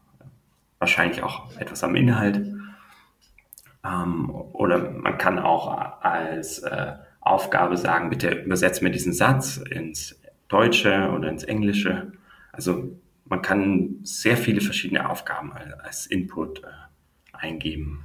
wahrscheinlich 0.79 1.25
auch 1.25 1.51
etwas 1.59 1.83
am 1.83 1.97
Inhalt. 1.97 2.55
Ähm, 3.85 4.31
oder 4.31 4.93
man 4.93 5.19
kann 5.19 5.41
auch 5.41 6.03
als 6.03 6.61
äh, 6.61 6.93
Aufgabe 7.21 7.77
sagen, 7.77 8.11
bitte 8.11 8.31
übersetzt 8.31 8.81
mir 8.81 8.91
diesen 8.91 9.13
Satz 9.13 9.57
ins 9.57 10.21
Deutsche 10.47 11.11
oder 11.11 11.29
ins 11.31 11.43
Englische. 11.43 12.13
Also 12.53 12.97
man 13.25 13.43
kann 13.43 13.97
sehr 14.05 14.37
viele 14.37 14.61
verschiedene 14.61 15.11
Aufgaben 15.11 15.53
als 15.83 16.07
Input 16.07 16.63
äh, 16.63 16.67
eingeben. 17.33 18.05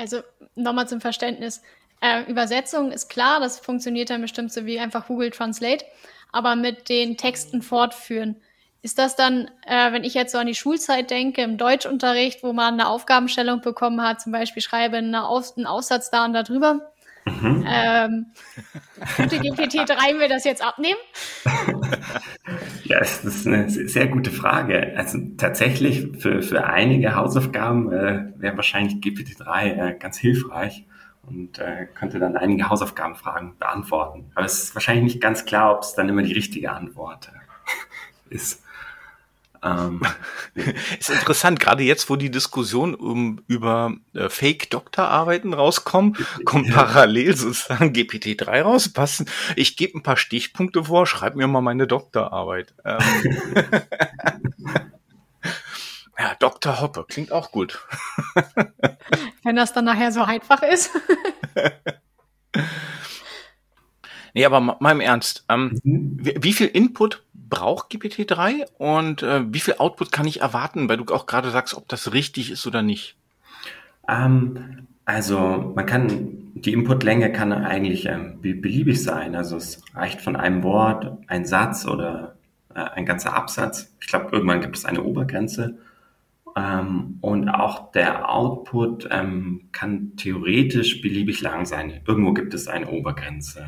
Also 0.00 0.22
nochmal 0.54 0.88
zum 0.88 1.02
Verständnis. 1.02 1.60
Äh, 2.00 2.22
Übersetzung 2.22 2.90
ist 2.90 3.10
klar, 3.10 3.38
das 3.38 3.60
funktioniert 3.60 4.08
dann 4.08 4.22
bestimmt 4.22 4.50
so 4.50 4.64
wie 4.64 4.80
einfach 4.80 5.08
Google 5.08 5.30
Translate, 5.30 5.84
aber 6.32 6.56
mit 6.56 6.88
den 6.88 7.18
Texten 7.18 7.60
fortführen. 7.60 8.36
Ist 8.80 8.98
das 8.98 9.14
dann, 9.14 9.50
äh, 9.66 9.92
wenn 9.92 10.04
ich 10.04 10.14
jetzt 10.14 10.32
so 10.32 10.38
an 10.38 10.46
die 10.46 10.54
Schulzeit 10.54 11.10
denke, 11.10 11.42
im 11.42 11.58
Deutschunterricht, 11.58 12.42
wo 12.42 12.54
man 12.54 12.74
eine 12.74 12.88
Aufgabenstellung 12.88 13.60
bekommen 13.60 14.00
hat, 14.00 14.22
zum 14.22 14.32
Beispiel 14.32 14.62
schreibe 14.62 14.96
eine 14.96 15.28
Aus 15.28 15.58
einen 15.58 15.66
Aussatz 15.66 16.10
da 16.10 16.24
und 16.24 16.32
da 16.32 16.44
drüber, 16.44 16.90
Mhm. 17.24 17.64
Ähm, 17.68 18.26
könnte 19.16 19.36
GPT-3 19.36 20.16
mir 20.18 20.28
das 20.28 20.44
jetzt 20.44 20.62
abnehmen? 20.62 20.98
Ja, 22.84 22.98
das 22.98 23.24
ist 23.24 23.46
eine 23.46 23.70
sehr 23.70 24.08
gute 24.08 24.30
Frage. 24.30 24.94
Also 24.96 25.18
tatsächlich 25.36 26.08
für, 26.18 26.42
für 26.42 26.64
einige 26.66 27.14
Hausaufgaben 27.14 27.92
äh, 27.92 28.32
wäre 28.36 28.56
wahrscheinlich 28.56 28.94
GPT-3 28.94 29.64
äh, 29.64 29.96
ganz 29.96 30.18
hilfreich 30.18 30.86
und 31.22 31.58
äh, 31.58 31.86
könnte 31.94 32.18
dann 32.18 32.36
einige 32.36 32.68
Hausaufgabenfragen 32.68 33.58
beantworten. 33.58 34.32
Aber 34.34 34.44
es 34.44 34.64
ist 34.64 34.74
wahrscheinlich 34.74 35.04
nicht 35.04 35.20
ganz 35.20 35.44
klar, 35.44 35.76
ob 35.76 35.82
es 35.82 35.94
dann 35.94 36.08
immer 36.08 36.22
die 36.22 36.32
richtige 36.32 36.72
Antwort 36.72 37.30
äh, 38.30 38.34
ist. 38.34 38.64
Ähm, 39.62 40.00
ist 40.98 41.10
interessant, 41.10 41.60
gerade 41.60 41.82
jetzt, 41.82 42.08
wo 42.08 42.16
die 42.16 42.30
Diskussion 42.30 42.94
um, 42.94 43.42
über 43.46 43.94
äh, 44.14 44.28
Fake-Doktorarbeiten 44.28 45.52
rauskommen, 45.52 46.16
kommt 46.44 46.68
ja. 46.68 46.74
parallel 46.74 47.36
sozusagen 47.36 47.92
GPT-3 47.92 48.62
raus. 48.62 48.88
Passen. 48.88 49.28
Ich 49.56 49.76
gebe 49.76 49.98
ein 49.98 50.02
paar 50.02 50.16
Stichpunkte 50.16 50.84
vor, 50.84 51.06
schreib 51.06 51.36
mir 51.36 51.46
mal 51.46 51.60
meine 51.60 51.86
Doktorarbeit. 51.86 52.74
Ähm, 52.84 52.98
ja, 56.18 56.34
Dr. 56.38 56.80
Hoppe, 56.80 57.04
klingt 57.08 57.32
auch 57.32 57.52
gut. 57.52 57.86
Wenn 59.44 59.56
das 59.56 59.72
dann 59.72 59.84
nachher 59.84 60.12
so 60.12 60.22
einfach 60.22 60.62
ist. 60.62 60.90
nee, 64.34 64.44
aber 64.44 64.60
mal 64.60 64.92
im 64.92 65.00
Ernst. 65.00 65.44
Ähm, 65.48 65.78
mhm. 65.82 66.18
wie, 66.20 66.34
wie, 66.40 66.52
viel 66.52 66.66
Input 66.68 67.22
braucht 67.50 67.90
GPT-3 67.90 68.66
und 68.78 69.22
äh, 69.22 69.42
wie 69.52 69.60
viel 69.60 69.74
Output 69.78 70.12
kann 70.12 70.26
ich 70.26 70.40
erwarten, 70.40 70.88
weil 70.88 70.96
du 70.96 71.12
auch 71.12 71.26
gerade 71.26 71.50
sagst, 71.50 71.74
ob 71.74 71.88
das 71.88 72.12
richtig 72.12 72.50
ist 72.50 72.66
oder 72.66 72.80
nicht? 72.82 73.16
Ähm, 74.08 74.86
also 75.04 75.72
man 75.74 75.86
kann, 75.86 76.52
die 76.54 76.72
Inputlänge 76.72 77.32
kann 77.32 77.52
eigentlich 77.52 78.06
ähm, 78.06 78.40
beliebig 78.40 79.02
sein. 79.02 79.34
Also 79.34 79.56
es 79.56 79.82
reicht 79.94 80.20
von 80.20 80.36
einem 80.36 80.62
Wort, 80.62 81.12
ein 81.26 81.44
Satz 81.44 81.86
oder 81.86 82.36
äh, 82.74 82.80
ein 82.80 83.06
ganzer 83.06 83.34
Absatz. 83.34 83.92
Ich 84.00 84.06
glaube, 84.06 84.28
irgendwann 84.32 84.60
gibt 84.60 84.76
es 84.76 84.84
eine 84.84 85.02
Obergrenze. 85.02 85.78
Ähm, 86.56 87.18
und 87.20 87.48
auch 87.48 87.92
der 87.92 88.32
Output 88.32 89.08
ähm, 89.10 89.68
kann 89.72 90.16
theoretisch 90.16 91.02
beliebig 91.02 91.40
lang 91.40 91.66
sein. 91.66 92.00
Irgendwo 92.06 92.32
gibt 92.32 92.54
es 92.54 92.68
eine 92.68 92.88
Obergrenze. 92.88 93.64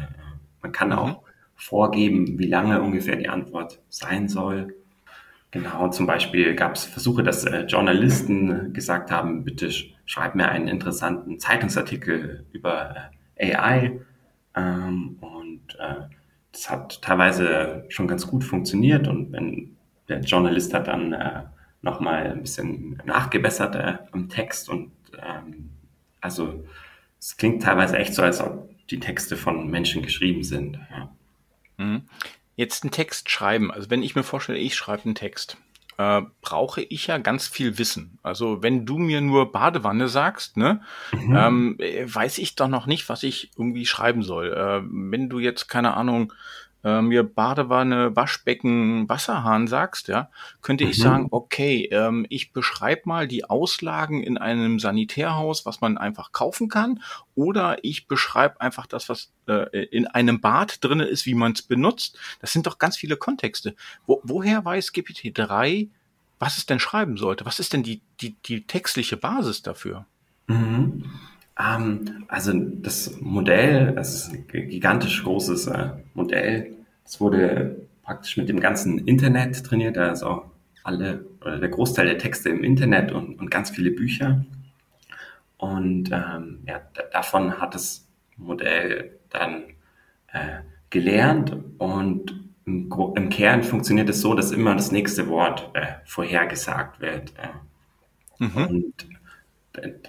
Man 0.62 0.72
kann 0.72 0.88
mhm. 0.88 0.94
auch 0.94 1.22
vorgeben, 1.62 2.38
wie 2.38 2.46
lange 2.46 2.82
ungefähr 2.82 3.16
die 3.16 3.28
Antwort 3.28 3.80
sein 3.88 4.28
soll. 4.28 4.74
Genau, 5.52 5.88
zum 5.90 6.06
Beispiel 6.06 6.54
gab 6.54 6.74
es 6.74 6.84
Versuche, 6.84 7.22
dass 7.22 7.44
äh, 7.44 7.66
Journalisten 7.66 8.72
gesagt 8.72 9.10
haben, 9.10 9.44
bitte 9.44 9.70
schreib 10.04 10.34
mir 10.34 10.48
einen 10.48 10.66
interessanten 10.66 11.38
Zeitungsartikel 11.38 12.46
über 12.52 13.10
äh, 13.36 13.54
AI. 13.54 14.00
Ähm, 14.56 15.18
und 15.20 15.62
äh, 15.78 16.06
das 16.50 16.68
hat 16.68 17.00
teilweise 17.00 17.84
schon 17.88 18.08
ganz 18.08 18.26
gut 18.26 18.42
funktioniert. 18.44 19.06
Und 19.06 19.32
wenn 19.32 19.76
der 20.08 20.20
Journalist 20.20 20.74
hat 20.74 20.88
dann 20.88 21.12
äh, 21.12 21.42
nochmal 21.80 22.32
ein 22.32 22.42
bisschen 22.42 23.00
nachgebessert 23.04 23.74
äh, 23.76 23.98
am 24.10 24.28
Text 24.28 24.68
und 24.68 24.90
ähm, 25.18 25.70
also 26.20 26.64
es 27.18 27.36
klingt 27.36 27.62
teilweise 27.62 27.98
echt 27.98 28.14
so, 28.14 28.22
als 28.22 28.40
ob 28.40 28.68
die 28.88 29.00
Texte 29.00 29.36
von 29.36 29.70
Menschen 29.70 30.02
geschrieben 30.02 30.42
sind. 30.42 30.78
Ja. 30.90 31.10
Mhm. 31.76 32.02
Jetzt 32.56 32.84
einen 32.84 32.90
Text 32.90 33.30
schreiben. 33.30 33.70
Also 33.70 33.90
wenn 33.90 34.02
ich 34.02 34.14
mir 34.14 34.22
vorstelle, 34.22 34.58
ich 34.58 34.74
schreibe 34.74 35.04
einen 35.04 35.14
Text, 35.14 35.56
äh, 35.98 36.22
brauche 36.40 36.82
ich 36.82 37.06
ja 37.06 37.18
ganz 37.18 37.48
viel 37.48 37.78
Wissen. 37.78 38.18
Also 38.22 38.62
wenn 38.62 38.86
du 38.86 38.98
mir 38.98 39.20
nur 39.20 39.52
Badewanne 39.52 40.08
sagst, 40.08 40.56
ne, 40.56 40.80
mhm. 41.12 41.36
ähm, 41.36 41.76
äh, 41.78 42.04
weiß 42.06 42.38
ich 42.38 42.54
doch 42.54 42.68
noch 42.68 42.86
nicht, 42.86 43.08
was 43.08 43.22
ich 43.22 43.50
irgendwie 43.56 43.86
schreiben 43.86 44.22
soll. 44.22 44.52
Äh, 44.52 44.86
wenn 44.90 45.28
du 45.28 45.38
jetzt 45.38 45.68
keine 45.68 45.94
Ahnung 45.94 46.32
äh, 46.84 47.00
mir 47.00 47.22
Badewanne, 47.22 48.14
Waschbecken, 48.16 49.08
Wasserhahn 49.08 49.66
sagst, 49.66 50.08
ja, 50.08 50.30
könnte 50.62 50.84
mhm. 50.84 50.90
ich 50.90 50.98
sagen, 50.98 51.28
okay, 51.30 51.88
ähm, 51.90 52.26
ich 52.28 52.52
beschreibe 52.52 53.02
mal 53.04 53.28
die 53.28 53.44
Auslagen 53.44 54.22
in 54.22 54.38
einem 54.38 54.78
Sanitärhaus, 54.78 55.64
was 55.66 55.80
man 55.80 55.98
einfach 55.98 56.32
kaufen 56.32 56.68
kann, 56.68 57.02
oder 57.34 57.78
ich 57.82 58.08
beschreibe 58.08 58.60
einfach 58.60 58.86
das, 58.86 59.08
was 59.08 59.32
äh, 59.46 59.84
in 59.86 60.06
einem 60.06 60.40
Bad 60.40 60.82
drinne 60.84 61.04
ist, 61.04 61.26
wie 61.26 61.34
man 61.34 61.52
es 61.52 61.62
benutzt. 61.62 62.18
Das 62.40 62.52
sind 62.52 62.66
doch 62.66 62.78
ganz 62.78 62.96
viele 62.96 63.16
Kontexte. 63.16 63.74
Wo, 64.06 64.20
woher 64.24 64.64
weiß 64.64 64.92
GPT-3, 64.92 65.88
was 66.38 66.58
es 66.58 66.66
denn 66.66 66.80
schreiben 66.80 67.16
sollte? 67.16 67.46
Was 67.46 67.60
ist 67.60 67.72
denn 67.72 67.82
die, 67.82 68.02
die, 68.20 68.34
die 68.44 68.66
textliche 68.66 69.16
Basis 69.16 69.62
dafür? 69.62 70.06
Mhm. 70.48 71.04
Ähm, 71.58 72.24
also 72.28 72.52
das 72.54 73.18
Modell, 73.20 73.92
das 73.94 74.14
ist 74.14 74.32
ein 74.32 74.46
gigantisch 74.46 75.22
großes 75.22 75.66
äh, 75.68 75.90
Modell. 76.14 76.74
Es 77.04 77.20
wurde 77.20 77.86
praktisch 78.02 78.36
mit 78.36 78.48
dem 78.48 78.60
ganzen 78.60 79.06
Internet 79.06 79.64
trainiert, 79.64 79.96
da 79.96 80.10
ist 80.10 80.22
auch 80.22 80.46
alle 80.84 81.24
oder 81.40 81.58
der 81.58 81.68
Großteil 81.68 82.06
der 82.06 82.18
Texte 82.18 82.48
im 82.48 82.64
Internet 82.64 83.12
und, 83.12 83.38
und 83.38 83.50
ganz 83.50 83.70
viele 83.70 83.90
Bücher. 83.90 84.44
Und 85.56 86.10
ähm, 86.10 86.60
ja, 86.66 86.80
davon 87.12 87.60
hat 87.60 87.74
das 87.74 88.08
Modell 88.36 89.18
dann 89.30 89.62
äh, 90.32 90.62
gelernt 90.90 91.56
und 91.78 92.40
im, 92.64 92.90
im, 93.16 93.28
Kern 93.28 93.62
funktioniert 93.62 94.08
es 94.08 94.20
so, 94.20 94.34
dass 94.34 94.52
immer 94.52 94.74
das 94.74 94.92
nächste 94.92 95.28
Wort 95.28 95.70
äh, 95.74 95.86
vorhergesagt 96.04 97.00
wird. 97.00 97.32
Äh. 97.38 98.44
Mhm. 98.44 98.66
Und 98.66 98.94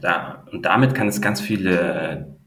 da, 0.02 0.46
und 0.52 0.64
damit 0.64 0.96
kann 0.96 1.08
es 1.08 1.22
ganz 1.22 1.42
viele 1.42 2.38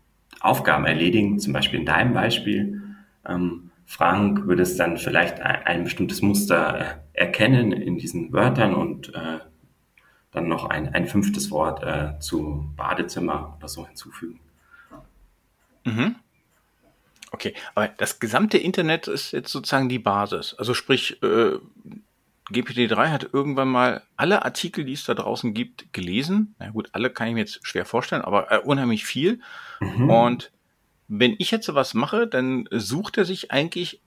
Aufgaben 0.40 0.84
erledigen, 0.84 1.38
zum 1.38 1.52
Beispiel 1.52 1.80
in 1.80 1.86
deinem 1.86 2.12
Beispiel. 2.14 2.82
Ähm, 3.26 3.70
Frank 3.86 4.46
würde 4.46 4.62
es 4.62 4.76
dann 4.76 4.98
vielleicht 4.98 5.40
ein, 5.40 5.62
ein 5.64 5.84
bestimmtes 5.84 6.20
Muster 6.20 6.80
äh, 6.80 6.84
erkennen 7.12 7.72
in 7.72 7.98
diesen 7.98 8.32
Wörtern 8.32 8.74
und 8.74 9.14
äh, 9.14 9.38
dann 10.32 10.48
noch 10.48 10.68
ein, 10.68 10.92
ein 10.92 11.06
fünftes 11.06 11.50
Wort 11.50 11.82
äh, 11.82 12.18
zu 12.18 12.70
Badezimmer 12.76 13.56
oder 13.56 13.68
so 13.68 13.86
hinzufügen. 13.86 14.40
Mhm. 15.84 16.16
Okay, 17.30 17.54
aber 17.74 17.88
das 17.88 18.18
gesamte 18.18 18.58
Internet 18.58 19.08
ist 19.08 19.32
jetzt 19.32 19.50
sozusagen 19.50 19.88
die 19.88 19.98
Basis. 19.98 20.54
Also 20.54 20.74
sprich, 20.74 21.22
äh, 21.22 21.58
GPT-3 22.50 23.10
hat 23.10 23.28
irgendwann 23.32 23.68
mal 23.68 24.02
alle 24.16 24.44
Artikel, 24.44 24.84
die 24.84 24.92
es 24.92 25.04
da 25.04 25.14
draußen 25.14 25.52
gibt, 25.52 25.92
gelesen. 25.92 26.54
Na 26.58 26.70
gut, 26.70 26.88
alle 26.92 27.10
kann 27.10 27.28
ich 27.28 27.34
mir 27.34 27.40
jetzt 27.40 27.66
schwer 27.66 27.84
vorstellen, 27.84 28.22
aber 28.22 28.52
äh, 28.52 28.58
unheimlich 28.58 29.04
viel. 29.04 29.40
Mhm. 29.80 30.10
Und 30.10 30.52
wenn 31.08 31.34
ich 31.38 31.50
jetzt 31.50 31.66
sowas 31.66 31.94
mache, 31.94 32.26
dann 32.26 32.68
sucht 32.70 33.18
er 33.18 33.24
sich 33.24 33.50
eigentlich 33.50 34.00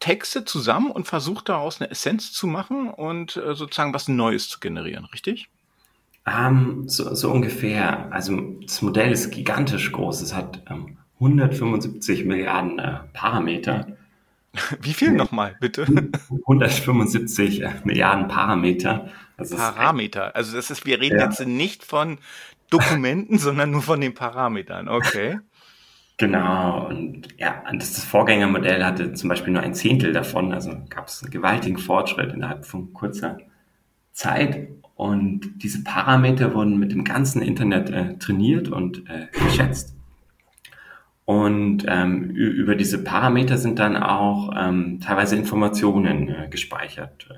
Texte 0.00 0.44
zusammen 0.44 0.90
und 0.90 1.06
versucht 1.06 1.48
daraus 1.48 1.80
eine 1.80 1.90
Essenz 1.90 2.32
zu 2.32 2.48
machen 2.48 2.90
und 2.90 3.36
äh, 3.36 3.54
sozusagen 3.54 3.94
was 3.94 4.08
Neues 4.08 4.48
zu 4.48 4.58
generieren, 4.58 5.04
richtig? 5.06 5.48
Um, 6.26 6.32
ähm, 6.34 6.88
so, 6.88 7.14
so 7.14 7.30
ungefähr. 7.30 8.12
Also 8.12 8.36
das 8.62 8.82
Modell 8.82 9.12
ist 9.12 9.30
gigantisch 9.30 9.92
groß. 9.92 10.22
Es 10.22 10.34
hat 10.34 10.62
ähm, 10.68 10.96
175 11.20 12.24
Milliarden 12.24 12.78
äh, 12.80 12.98
Parameter. 13.12 13.86
Wie 14.80 14.92
viel 14.92 15.12
nochmal, 15.12 15.56
bitte? 15.60 15.86
175 16.46 17.62
Milliarden 17.84 18.28
Parameter. 18.28 19.08
Das 19.38 19.50
Parameter. 19.50 20.36
Also 20.36 20.54
das 20.54 20.70
ist, 20.70 20.84
wir 20.84 21.00
reden 21.00 21.18
ja. 21.18 21.24
jetzt 21.24 21.46
nicht 21.46 21.84
von 21.84 22.18
Dokumenten, 22.70 23.38
sondern 23.38 23.70
nur 23.70 23.82
von 23.82 24.00
den 24.00 24.14
Parametern. 24.14 24.88
Okay. 24.88 25.38
Genau. 26.18 26.86
Und 26.88 27.28
ja, 27.38 27.64
das 27.72 28.04
Vorgängermodell 28.04 28.84
hatte 28.84 29.14
zum 29.14 29.28
Beispiel 29.28 29.52
nur 29.54 29.62
ein 29.62 29.74
Zehntel 29.74 30.12
davon. 30.12 30.52
Also 30.52 30.76
gab 30.88 31.08
es 31.08 31.22
einen 31.22 31.30
gewaltigen 31.30 31.78
Fortschritt 31.78 32.32
innerhalb 32.32 32.66
von 32.66 32.92
kurzer 32.92 33.38
Zeit. 34.12 34.68
Und 34.94 35.62
diese 35.62 35.82
Parameter 35.82 36.54
wurden 36.54 36.78
mit 36.78 36.92
dem 36.92 37.04
ganzen 37.04 37.42
Internet 37.42 37.90
äh, 37.90 38.18
trainiert 38.18 38.68
und 38.68 39.08
äh, 39.08 39.26
geschätzt. 39.32 39.96
Und 41.32 41.86
ähm, 41.88 42.30
über 42.30 42.74
diese 42.74 43.02
Parameter 43.02 43.56
sind 43.56 43.78
dann 43.78 43.96
auch 43.96 44.52
ähm, 44.54 45.00
teilweise 45.00 45.36
Informationen 45.36 46.28
äh, 46.28 46.48
gespeichert. 46.50 47.28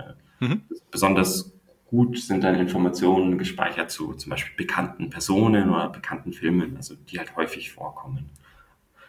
Äh, 0.41 0.45
mhm. 0.45 0.63
Besonders 0.91 1.53
gut 1.87 2.19
sind 2.19 2.43
dann 2.43 2.57
Informationen 2.57 3.39
gespeichert 3.39 3.93
zu 3.93 4.15
zum 4.15 4.31
Beispiel 4.31 4.55
bekannten 4.57 5.11
Personen 5.11 5.71
oder 5.71 5.91
bekannten 5.91 6.33
Filmen, 6.33 6.77
also 6.77 6.95
die 6.95 7.19
halt 7.19 7.37
häufig 7.37 7.73
vorkommen. 7.73 8.31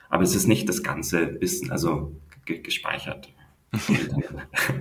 Aber 0.10 0.24
es 0.24 0.36
ist 0.36 0.48
nicht 0.48 0.70
das 0.70 0.84
ganze 0.84 1.42
Wissen, 1.42 1.72
also 1.72 2.16
gespeichert. 2.46 3.34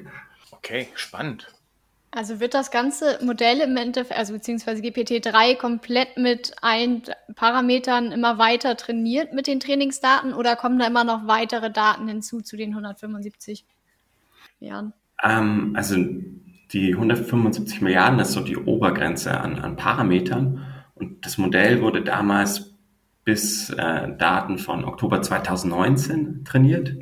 okay, 0.50 0.88
spannend. 0.96 1.50
Also 2.16 2.38
wird 2.38 2.54
das 2.54 2.70
ganze 2.70 3.18
Modell 3.24 3.58
im 3.58 3.76
Endeffekt, 3.76 4.16
also 4.16 4.34
beziehungsweise 4.34 4.80
GPT-3 4.80 5.56
komplett 5.56 6.16
mit 6.16 6.52
ein 6.62 7.02
Parametern 7.34 8.12
immer 8.12 8.38
weiter 8.38 8.76
trainiert 8.76 9.32
mit 9.32 9.48
den 9.48 9.58
Trainingsdaten 9.58 10.32
oder 10.32 10.54
kommen 10.54 10.78
da 10.78 10.86
immer 10.86 11.02
noch 11.02 11.26
weitere 11.26 11.72
Daten 11.72 12.06
hinzu 12.06 12.40
zu 12.40 12.56
den 12.56 12.70
175 12.70 13.64
Milliarden? 14.60 14.92
Ähm, 15.24 15.72
also 15.74 15.96
die 16.72 16.94
175 16.94 17.80
Milliarden, 17.80 18.20
ist 18.20 18.30
so 18.30 18.42
die 18.42 18.58
Obergrenze 18.58 19.40
an, 19.40 19.58
an 19.58 19.74
Parametern. 19.74 20.64
Und 20.94 21.26
das 21.26 21.36
Modell 21.36 21.82
wurde 21.82 22.02
damals 22.02 22.74
bis 23.24 23.70
äh, 23.70 24.16
Daten 24.16 24.58
von 24.58 24.84
Oktober 24.84 25.20
2019 25.20 26.44
trainiert. 26.44 26.94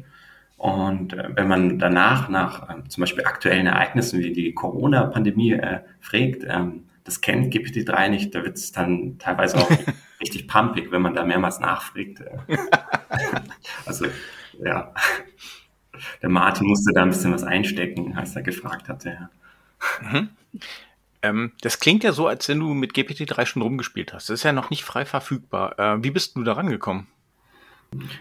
Und 0.62 1.12
äh, 1.14 1.28
wenn 1.34 1.48
man 1.48 1.80
danach 1.80 2.28
nach 2.28 2.70
äh, 2.70 2.88
zum 2.88 3.00
Beispiel 3.00 3.24
aktuellen 3.24 3.66
Ereignissen 3.66 4.20
wie 4.20 4.32
die 4.32 4.54
Corona-Pandemie 4.54 5.54
äh, 5.54 5.80
fragt, 6.00 6.44
ähm, 6.46 6.84
das 7.02 7.20
kennt 7.20 7.52
GPT-3 7.52 8.08
nicht, 8.10 8.32
da 8.32 8.44
wird 8.44 8.56
es 8.56 8.70
dann 8.70 9.18
teilweise 9.18 9.58
auch 9.58 9.68
richtig 10.20 10.46
pumpig, 10.46 10.92
wenn 10.92 11.02
man 11.02 11.16
da 11.16 11.24
mehrmals 11.24 11.58
nachfragt. 11.58 12.20
Äh. 12.20 12.58
also 13.86 14.06
ja, 14.64 14.94
der 16.22 16.28
Martin 16.28 16.68
musste 16.68 16.92
da 16.94 17.02
ein 17.02 17.08
bisschen 17.08 17.32
was 17.32 17.42
einstecken, 17.42 18.16
als 18.16 18.36
er 18.36 18.42
gefragt 18.42 18.88
hatte. 18.88 19.30
Mhm. 20.00 20.28
Ähm, 21.22 21.52
das 21.62 21.80
klingt 21.80 22.04
ja 22.04 22.12
so, 22.12 22.28
als 22.28 22.48
wenn 22.48 22.60
du 22.60 22.72
mit 22.72 22.92
GPT-3 22.92 23.46
schon 23.46 23.62
rumgespielt 23.62 24.12
hast. 24.12 24.28
Das 24.28 24.38
ist 24.38 24.44
ja 24.44 24.52
noch 24.52 24.70
nicht 24.70 24.84
frei 24.84 25.06
verfügbar. 25.06 25.76
Äh, 25.76 26.04
wie 26.04 26.12
bist 26.12 26.36
du 26.36 26.44
da 26.44 26.52
rangekommen? 26.52 27.08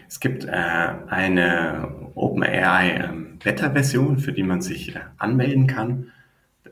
Es 0.08 0.20
gibt 0.20 0.44
äh, 0.44 0.50
eine 0.50 2.10
OpenAI 2.14 2.90
ähm, 2.90 3.38
Beta-Version, 3.38 4.18
für 4.18 4.32
die 4.32 4.42
man 4.42 4.60
sich 4.60 4.94
äh, 4.94 5.00
anmelden 5.18 5.66
kann. 5.66 6.12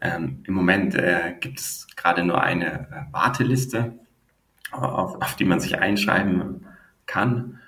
Ähm, 0.00 0.42
Im 0.46 0.54
Moment 0.54 0.94
äh, 0.94 1.34
gibt 1.40 1.60
es 1.60 1.86
gerade 1.96 2.24
nur 2.24 2.42
eine 2.42 2.88
äh, 2.90 3.12
Warteliste, 3.12 3.92
auf, 4.70 5.20
auf, 5.20 5.36
die 5.36 5.44
man 5.44 5.60
sich 5.60 5.78
einschreiben 5.78 6.66
kann. 7.06 7.58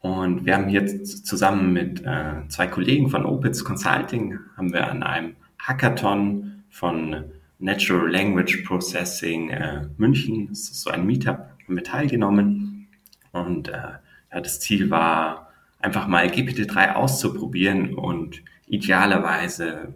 Und 0.00 0.44
wir 0.44 0.56
haben 0.56 0.68
jetzt 0.68 1.26
zusammen 1.26 1.72
mit 1.72 2.04
äh, 2.04 2.46
zwei 2.48 2.66
Kollegen 2.66 3.08
von 3.08 3.24
Opitz 3.24 3.64
Consulting 3.64 4.38
haben 4.56 4.72
wir 4.72 4.88
an 4.88 5.02
einem 5.02 5.36
Hackathon 5.60 6.64
von 6.70 7.24
Natural 7.60 8.10
Language 8.10 8.64
Processing 8.66 9.50
äh, 9.50 9.86
München, 9.96 10.48
das 10.48 10.62
ist 10.62 10.82
so 10.82 10.90
ein 10.90 11.06
Meetup, 11.06 11.46
mit 11.68 11.86
teilgenommen. 11.86 12.88
Und 13.30 13.68
äh, 13.68 13.92
ja, 14.32 14.40
das 14.40 14.60
Ziel 14.60 14.90
war, 14.90 15.52
einfach 15.80 16.06
mal 16.06 16.26
GPT-3 16.26 16.94
auszuprobieren 16.94 17.94
und 17.94 18.42
idealerweise 18.66 19.94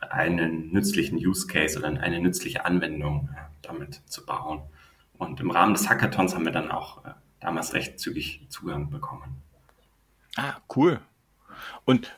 einen 0.00 0.72
nützlichen 0.72 1.18
Use 1.18 1.46
Case 1.46 1.78
oder 1.78 1.88
eine 1.88 2.20
nützliche 2.20 2.64
Anwendung 2.64 3.28
äh, 3.32 3.40
damit 3.62 4.00
zu 4.06 4.24
bauen. 4.24 4.62
Und 5.18 5.40
im 5.40 5.50
Rahmen 5.50 5.74
des 5.74 5.88
Hackathons 5.88 6.34
haben 6.34 6.46
wir 6.46 6.52
dann 6.52 6.70
auch 6.70 7.04
äh, 7.04 7.10
damals 7.40 7.74
recht 7.74 8.00
zügig 8.00 8.46
Zugang 8.48 8.90
bekommen. 8.90 9.42
Ah, 10.36 10.54
cool. 10.74 11.00
Und 11.84 12.16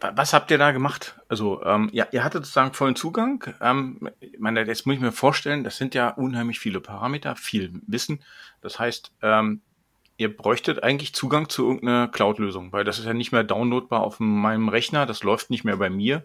was 0.00 0.32
habt 0.32 0.50
ihr 0.50 0.58
da 0.58 0.72
gemacht? 0.72 1.18
Also, 1.28 1.62
ähm, 1.64 1.88
ja, 1.92 2.06
ihr 2.10 2.24
hattet 2.24 2.44
sozusagen 2.44 2.74
vollen 2.74 2.96
Zugang. 2.96 3.54
Ähm, 3.60 4.10
ich 4.20 4.38
meine, 4.38 4.64
jetzt 4.64 4.86
muss 4.86 4.96
ich 4.96 5.00
mir 5.00 5.12
vorstellen, 5.12 5.64
das 5.64 5.76
sind 5.76 5.94
ja 5.94 6.10
unheimlich 6.10 6.58
viele 6.58 6.80
Parameter, 6.80 7.36
viel 7.36 7.80
Wissen. 7.86 8.20
Das 8.60 8.78
heißt, 8.78 9.12
ähm, 9.22 9.60
ihr 10.18 10.36
bräuchtet 10.36 10.82
eigentlich 10.82 11.14
Zugang 11.14 11.48
zu 11.48 11.64
irgendeiner 11.64 12.08
Cloud-Lösung, 12.08 12.72
weil 12.72 12.84
das 12.84 12.98
ist 12.98 13.06
ja 13.06 13.14
nicht 13.14 13.32
mehr 13.32 13.44
downloadbar 13.44 14.02
auf 14.02 14.20
meinem 14.20 14.68
Rechner, 14.68 15.06
das 15.06 15.22
läuft 15.22 15.48
nicht 15.48 15.64
mehr 15.64 15.76
bei 15.76 15.88
mir, 15.88 16.24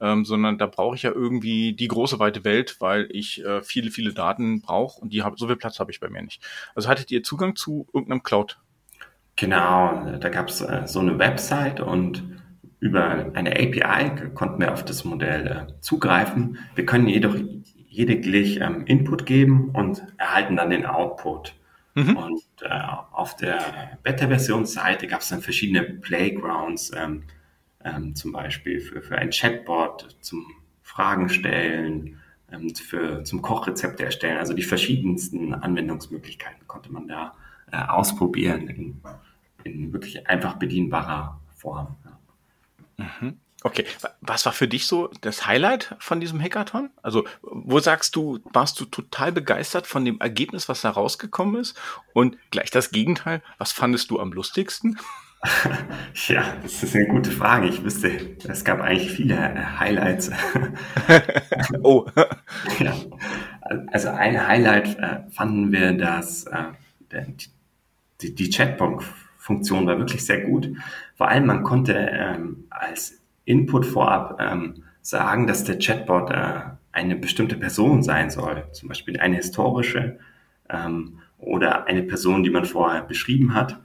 ähm, 0.00 0.24
sondern 0.24 0.58
da 0.58 0.66
brauche 0.66 0.96
ich 0.96 1.02
ja 1.02 1.12
irgendwie 1.12 1.74
die 1.74 1.88
große 1.88 2.18
weite 2.18 2.44
Welt, 2.44 2.76
weil 2.80 3.06
ich 3.10 3.44
äh, 3.44 3.62
viele, 3.62 3.90
viele 3.90 4.14
Daten 4.14 4.62
brauche 4.62 5.00
und 5.00 5.12
die 5.12 5.22
hab, 5.22 5.38
so 5.38 5.46
viel 5.46 5.56
Platz 5.56 5.78
habe 5.78 5.90
ich 5.90 6.00
bei 6.00 6.08
mir 6.08 6.22
nicht. 6.22 6.42
Also 6.74 6.88
hattet 6.88 7.10
ihr 7.10 7.22
Zugang 7.22 7.54
zu 7.54 7.86
irgendeinem 7.92 8.22
Cloud? 8.22 8.58
Genau, 9.36 10.16
da 10.18 10.28
gab 10.30 10.48
es 10.48 10.62
äh, 10.62 10.82
so 10.86 11.00
eine 11.00 11.18
Website 11.18 11.80
und 11.80 12.24
über 12.80 13.30
eine 13.34 13.52
API 13.52 14.32
konnten 14.34 14.60
wir 14.60 14.72
auf 14.72 14.84
das 14.84 15.04
Modell 15.04 15.46
äh, 15.46 15.80
zugreifen. 15.80 16.58
Wir 16.74 16.86
können 16.86 17.08
jedoch 17.08 17.36
lediglich 17.90 18.60
ähm, 18.60 18.86
Input 18.86 19.26
geben 19.26 19.70
und 19.74 20.02
erhalten 20.16 20.56
dann 20.56 20.70
den 20.70 20.86
Output. 20.86 21.54
Mhm. 21.98 22.16
Und 22.16 22.42
äh, 22.62 22.80
auf 23.10 23.34
der 23.34 23.98
Beta-Versionsseite 24.04 25.08
gab 25.08 25.20
es 25.20 25.30
dann 25.30 25.42
verschiedene 25.42 25.82
Playgrounds, 25.82 26.92
ähm, 26.94 27.24
ähm, 27.84 28.14
zum 28.14 28.30
Beispiel 28.30 28.80
für, 28.80 29.02
für 29.02 29.18
ein 29.18 29.30
Chatbot 29.30 30.16
zum 30.20 30.46
Fragen 30.82 31.28
stellen, 31.28 32.20
ähm, 32.52 32.72
für, 32.74 33.24
zum 33.24 33.42
Kochrezepte 33.42 34.04
erstellen. 34.04 34.38
Also 34.38 34.54
die 34.54 34.62
verschiedensten 34.62 35.54
Anwendungsmöglichkeiten 35.54 36.68
konnte 36.68 36.92
man 36.92 37.08
da 37.08 37.34
äh, 37.72 37.78
ausprobieren 37.78 38.68
in, 38.68 39.00
in 39.64 39.92
wirklich 39.92 40.28
einfach 40.28 40.54
bedienbarer 40.54 41.40
Form. 41.56 41.96
Ja. 42.04 43.06
Mhm. 43.20 43.40
Okay, 43.64 43.84
was 44.20 44.46
war 44.46 44.52
für 44.52 44.68
dich 44.68 44.86
so 44.86 45.10
das 45.20 45.46
Highlight 45.46 45.96
von 45.98 46.20
diesem 46.20 46.40
Hackathon? 46.40 46.90
Also, 47.02 47.26
wo 47.42 47.80
sagst 47.80 48.14
du, 48.14 48.38
warst 48.52 48.78
du 48.78 48.84
total 48.84 49.32
begeistert 49.32 49.88
von 49.88 50.04
dem 50.04 50.20
Ergebnis, 50.20 50.68
was 50.68 50.82
da 50.82 50.90
rausgekommen 50.90 51.60
ist? 51.60 51.76
Und 52.12 52.36
gleich 52.50 52.70
das 52.70 52.90
Gegenteil, 52.90 53.42
was 53.58 53.72
fandest 53.72 54.10
du 54.10 54.20
am 54.20 54.32
lustigsten? 54.32 54.98
Ja, 56.26 56.56
das 56.62 56.82
ist 56.82 56.96
eine 56.96 57.06
gute 57.06 57.30
Frage. 57.30 57.68
Ich 57.68 57.84
wüsste, 57.84 58.36
es 58.48 58.64
gab 58.64 58.80
eigentlich 58.80 59.12
viele 59.12 59.36
äh, 59.36 59.78
Highlights. 59.78 60.32
oh. 61.82 62.06
Ja. 62.80 62.92
Also 63.88 64.08
ein 64.08 64.48
Highlight 64.48 64.98
äh, 64.98 65.30
fanden 65.30 65.70
wir, 65.70 65.92
dass 65.92 66.44
äh, 66.44 67.24
die, 68.20 68.34
die 68.34 68.50
Chatbot 68.50 69.04
Funktion 69.36 69.86
war 69.86 69.98
wirklich 69.98 70.24
sehr 70.24 70.40
gut. 70.42 70.70
Vor 71.16 71.28
allem, 71.28 71.46
man 71.46 71.62
konnte 71.62 71.94
ähm, 71.94 72.64
als 72.70 73.18
Input 73.48 73.86
vorab 73.86 74.38
ähm, 74.40 74.84
sagen, 75.00 75.46
dass 75.46 75.64
der 75.64 75.78
Chatbot 75.78 76.30
äh, 76.30 76.60
eine 76.92 77.16
bestimmte 77.16 77.56
Person 77.56 78.02
sein 78.02 78.30
soll, 78.30 78.64
zum 78.72 78.88
Beispiel 78.88 79.18
eine 79.18 79.36
historische 79.36 80.18
ähm, 80.68 81.18
oder 81.38 81.86
eine 81.86 82.02
Person, 82.02 82.42
die 82.42 82.50
man 82.50 82.66
vorher 82.66 83.02
beschrieben 83.02 83.54
hat. 83.54 83.80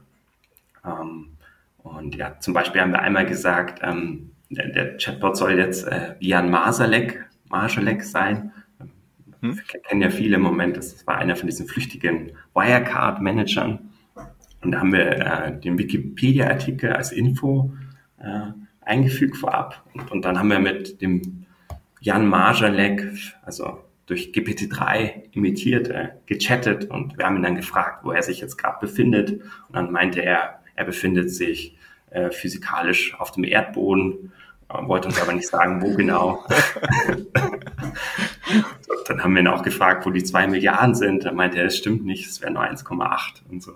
Ähm, 0.85 1.37
und 1.77 2.15
ja, 2.15 2.39
zum 2.39 2.53
Beispiel 2.53 2.81
haben 2.81 2.91
wir 2.91 3.01
einmal 3.01 3.25
gesagt, 3.25 3.79
ähm, 3.83 4.31
der, 4.49 4.69
der, 4.69 4.97
Chatbot 4.97 5.37
soll 5.37 5.57
jetzt 5.57 5.87
äh, 5.87 6.15
Jan 6.19 6.49
Masalek, 6.49 7.25
Marschalek 7.49 8.03
sein. 8.03 8.51
Hm? 9.41 9.55
Wir 9.55 9.81
kennen 9.81 10.01
ja 10.01 10.09
viele 10.09 10.35
im 10.35 10.41
Moment, 10.41 10.75
das 10.75 11.07
war 11.07 11.17
einer 11.17 11.35
von 11.35 11.47
diesen 11.47 11.67
flüchtigen 11.67 12.33
Wirecard-Managern. 12.53 13.79
Und 14.61 14.71
da 14.71 14.79
haben 14.79 14.91
wir 14.91 15.05
äh, 15.05 15.59
den 15.59 15.77
Wikipedia-Artikel 15.77 16.93
als 16.93 17.11
Info 17.11 17.73
äh, 18.19 18.51
eingefügt 18.85 19.37
vorab. 19.37 19.83
Und, 19.93 20.11
und, 20.11 20.25
dann 20.25 20.37
haben 20.37 20.49
wir 20.49 20.59
mit 20.59 21.01
dem 21.01 21.45
Jan 21.99 22.27
Marjalek, 22.27 23.07
also 23.43 23.83
durch 24.05 24.31
GPT-3 24.33 25.31
imitiert, 25.31 25.87
äh, 25.89 26.09
gechattet 26.25 26.89
und 26.89 27.17
wir 27.17 27.25
haben 27.25 27.37
ihn 27.37 27.43
dann 27.43 27.55
gefragt, 27.55 28.03
wo 28.03 28.11
er 28.11 28.21
sich 28.21 28.41
jetzt 28.41 28.57
gerade 28.57 28.77
befindet. 28.81 29.31
Und 29.31 29.75
dann 29.75 29.91
meinte 29.91 30.21
er, 30.21 30.59
er 30.75 30.85
befindet 30.85 31.31
sich 31.31 31.77
äh, 32.09 32.29
physikalisch 32.31 33.19
auf 33.19 33.31
dem 33.31 33.43
Erdboden, 33.43 34.33
äh, 34.69 34.87
wollte 34.87 35.07
uns 35.07 35.21
aber 35.21 35.33
nicht 35.33 35.47
sagen, 35.47 35.81
wo 35.81 35.95
genau. 35.95 36.45
dann 39.07 39.23
haben 39.23 39.33
wir 39.33 39.41
ihn 39.41 39.47
auch 39.47 39.63
gefragt, 39.63 40.05
wo 40.05 40.09
die 40.09 40.23
zwei 40.23 40.47
Milliarden 40.47 40.95
sind. 40.95 41.25
Da 41.25 41.31
meinte 41.31 41.57
er, 41.59 41.65
es 41.65 41.77
stimmt 41.77 42.05
nicht, 42.05 42.27
es 42.27 42.41
wären 42.41 42.53
nur 42.53 42.63
1,8 42.63 43.49
und 43.49 43.63
so. 43.63 43.73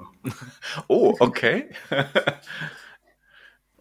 Oh, 0.87 1.15
okay. 1.19 1.69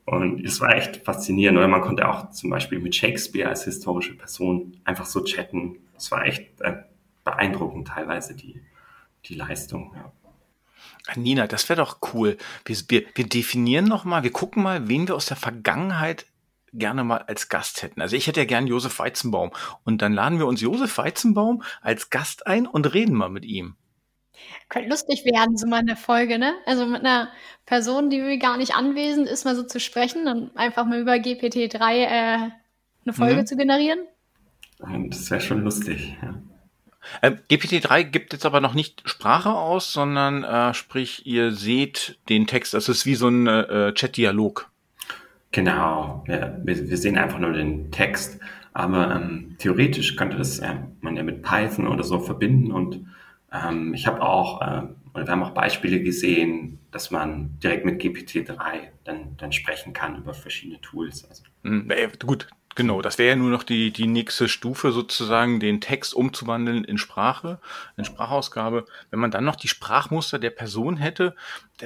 Und 0.06 0.44
es 0.44 0.60
war 0.60 0.74
echt 0.74 1.04
faszinierend. 1.04 1.58
Oder 1.58 1.68
man 1.68 1.80
konnte 1.80 2.08
auch 2.08 2.30
zum 2.30 2.50
Beispiel 2.50 2.78
mit 2.78 2.94
Shakespeare 2.94 3.48
als 3.48 3.64
historische 3.64 4.14
Person 4.14 4.80
einfach 4.84 5.04
so 5.04 5.22
chatten. 5.24 5.80
Es 5.96 6.10
war 6.12 6.24
echt 6.24 6.60
äh, 6.60 6.74
beeindruckend 7.24 7.88
teilweise 7.88 8.34
die, 8.34 8.62
die 9.24 9.34
Leistung. 9.34 9.92
Ja. 9.94 10.12
Nina, 11.16 11.46
das 11.46 11.68
wäre 11.68 11.80
doch 11.80 11.98
cool. 12.14 12.36
Wir, 12.64 12.76
wir, 12.88 13.04
wir 13.14 13.28
definieren 13.28 13.86
noch 13.86 14.04
mal, 14.04 14.22
wir 14.22 14.32
gucken 14.32 14.62
mal, 14.62 14.88
wen 14.88 15.08
wir 15.08 15.16
aus 15.16 15.26
der 15.26 15.36
Vergangenheit 15.36 16.26
gerne 16.72 17.04
mal 17.04 17.18
als 17.18 17.48
Gast 17.48 17.82
hätten. 17.82 18.00
Also 18.00 18.16
ich 18.16 18.26
hätte 18.26 18.40
ja 18.40 18.46
gern 18.46 18.66
Josef 18.66 18.98
Weizenbaum. 18.98 19.50
Und 19.84 20.02
dann 20.02 20.12
laden 20.12 20.38
wir 20.38 20.46
uns 20.46 20.60
Josef 20.60 20.98
Weizenbaum 20.98 21.62
als 21.80 22.10
Gast 22.10 22.46
ein 22.46 22.66
und 22.66 22.92
reden 22.94 23.14
mal 23.14 23.30
mit 23.30 23.44
ihm. 23.44 23.76
Könnte 24.68 24.88
lustig 24.88 25.24
werden, 25.24 25.56
so 25.56 25.66
mal 25.66 25.78
eine 25.78 25.96
Folge, 25.96 26.38
ne? 26.38 26.54
Also 26.66 26.86
mit 26.86 27.00
einer 27.00 27.28
Person, 27.66 28.10
die 28.10 28.38
gar 28.38 28.56
nicht 28.56 28.74
anwesend 28.74 29.28
ist, 29.28 29.44
mal 29.44 29.56
so 29.56 29.62
zu 29.62 29.80
sprechen 29.80 30.28
und 30.28 30.56
einfach 30.56 30.84
mal 30.84 31.00
über 31.00 31.14
GPT-3 31.14 31.76
äh, 31.78 32.08
eine 33.04 33.12
Folge 33.12 33.42
mhm. 33.42 33.46
zu 33.46 33.56
generieren. 33.56 34.00
Das 34.78 35.30
wäre 35.30 35.40
schon 35.40 35.62
lustig, 35.62 36.16
ja. 36.22 36.34
Äh, 37.22 37.36
GPT-3 37.50 38.04
gibt 38.04 38.32
jetzt 38.32 38.46
aber 38.46 38.60
noch 38.60 38.74
nicht 38.74 39.02
Sprache 39.08 39.50
aus, 39.50 39.92
sondern 39.92 40.44
äh, 40.44 40.74
sprich, 40.74 41.26
ihr 41.26 41.52
seht 41.52 42.18
den 42.28 42.46
Text, 42.46 42.74
das 42.74 42.88
ist 42.88 43.06
wie 43.06 43.14
so 43.14 43.28
ein 43.28 43.46
äh, 43.46 43.92
Chat-Dialog. 43.94 44.70
Genau, 45.52 46.24
ja, 46.26 46.56
wir, 46.64 46.90
wir 46.90 46.96
sehen 46.96 47.16
einfach 47.16 47.38
nur 47.38 47.52
den 47.52 47.90
Text, 47.90 48.40
aber 48.72 49.14
ähm, 49.14 49.56
theoretisch 49.58 50.16
könnte 50.16 50.36
das 50.36 50.58
äh, 50.58 50.74
man 51.00 51.16
ja 51.16 51.22
mit 51.22 51.42
Python 51.42 51.86
oder 51.86 52.04
so 52.04 52.18
verbinden 52.18 52.72
und 52.72 53.06
ähm, 53.64 53.94
ich 53.94 54.06
habe 54.06 54.22
auch, 54.22 54.60
äh, 54.62 54.82
oder 55.14 55.26
wir 55.26 55.32
haben 55.32 55.42
auch 55.42 55.50
Beispiele 55.50 56.02
gesehen, 56.02 56.78
dass 56.90 57.10
man 57.10 57.58
direkt 57.62 57.84
mit 57.84 58.00
GPT-3 58.00 58.88
dann, 59.04 59.36
dann 59.36 59.52
sprechen 59.52 59.92
kann 59.92 60.16
über 60.16 60.34
verschiedene 60.34 60.80
Tools. 60.80 61.24
Also. 61.28 61.44
Mhm, 61.62 61.90
gut, 62.24 62.48
Genau, 62.76 63.00
das 63.00 63.16
wäre 63.16 63.30
ja 63.30 63.36
nur 63.36 63.48
noch 63.48 63.62
die, 63.62 63.90
die 63.90 64.06
nächste 64.06 64.50
Stufe 64.50 64.92
sozusagen, 64.92 65.60
den 65.60 65.80
Text 65.80 66.12
umzuwandeln 66.12 66.84
in 66.84 66.98
Sprache, 66.98 67.58
in 67.96 68.04
Sprachausgabe. 68.04 68.84
Wenn 69.10 69.18
man 69.18 69.30
dann 69.30 69.46
noch 69.46 69.56
die 69.56 69.68
Sprachmuster 69.68 70.38
der 70.38 70.50
Person 70.50 70.98
hätte, 70.98 71.34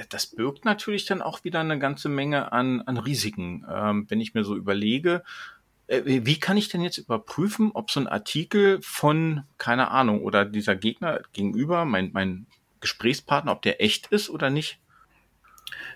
das 0.09 0.27
birgt 0.27 0.65
natürlich 0.65 1.05
dann 1.05 1.21
auch 1.21 1.45
wieder 1.45 1.61
eine 1.61 1.79
ganze 1.79 2.09
Menge 2.09 2.51
an, 2.51 2.81
an 2.81 2.97
Risiken. 2.97 3.65
Ähm, 3.71 4.05
wenn 4.09 4.19
ich 4.19 4.33
mir 4.33 4.43
so 4.43 4.53
überlege, 4.57 5.23
äh, 5.23 5.60
wie 6.05 6.39
kann 6.39 6.57
ich 6.57 6.69
denn 6.69 6.81
jetzt 6.81 6.97
überprüfen, 6.97 7.71
ob 7.73 7.91
so 7.91 7.99
ein 7.99 8.07
Artikel 8.07 8.79
von, 8.81 9.43
keine 9.57 9.91
Ahnung, 9.91 10.21
oder 10.21 10.45
dieser 10.45 10.75
Gegner 10.75 11.21
gegenüber, 11.33 11.85
mein, 11.85 12.11
mein 12.13 12.47
Gesprächspartner, 12.79 13.51
ob 13.51 13.61
der 13.61 13.81
echt 13.81 14.07
ist 14.07 14.29
oder 14.29 14.49
nicht? 14.49 14.79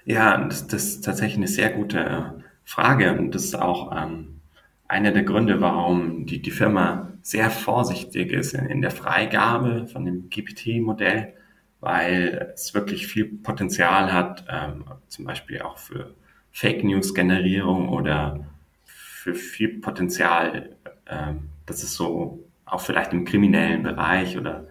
Ja, 0.05 0.37
das, 0.37 0.67
das 0.67 0.83
ist 0.85 1.05
tatsächlich 1.05 1.37
eine 1.37 1.47
sehr 1.47 1.71
gute 1.71 2.43
Frage 2.63 3.17
und 3.17 3.33
das 3.33 3.45
ist 3.45 3.55
auch 3.55 3.95
ähm, 3.95 4.41
einer 4.87 5.11
der 5.11 5.23
Gründe, 5.23 5.61
warum 5.61 6.25
die, 6.25 6.41
die 6.41 6.51
Firma 6.51 7.13
sehr 7.21 7.49
vorsichtig 7.49 8.31
ist 8.31 8.53
in, 8.53 8.65
in 8.65 8.81
der 8.81 8.91
Freigabe 8.91 9.87
von 9.87 10.05
dem 10.05 10.29
GPT-Modell, 10.29 11.33
weil 11.79 12.51
es 12.53 12.73
wirklich 12.73 13.07
viel 13.07 13.25
Potenzial 13.25 14.11
hat, 14.11 14.45
ähm, 14.49 14.85
zum 15.07 15.25
Beispiel 15.25 15.61
auch 15.61 15.77
für 15.77 16.13
Fake 16.51 16.83
News-Generierung 16.83 17.89
oder 17.89 18.45
für 19.25 19.33
viel 19.33 19.79
Potenzial, 19.79 20.75
ähm, 21.07 21.49
dass 21.65 21.81
es 21.81 21.95
so 21.95 22.47
auch 22.65 22.81
vielleicht 22.81 23.11
im 23.11 23.25
kriminellen 23.25 23.81
Bereich 23.81 24.37
oder 24.37 24.67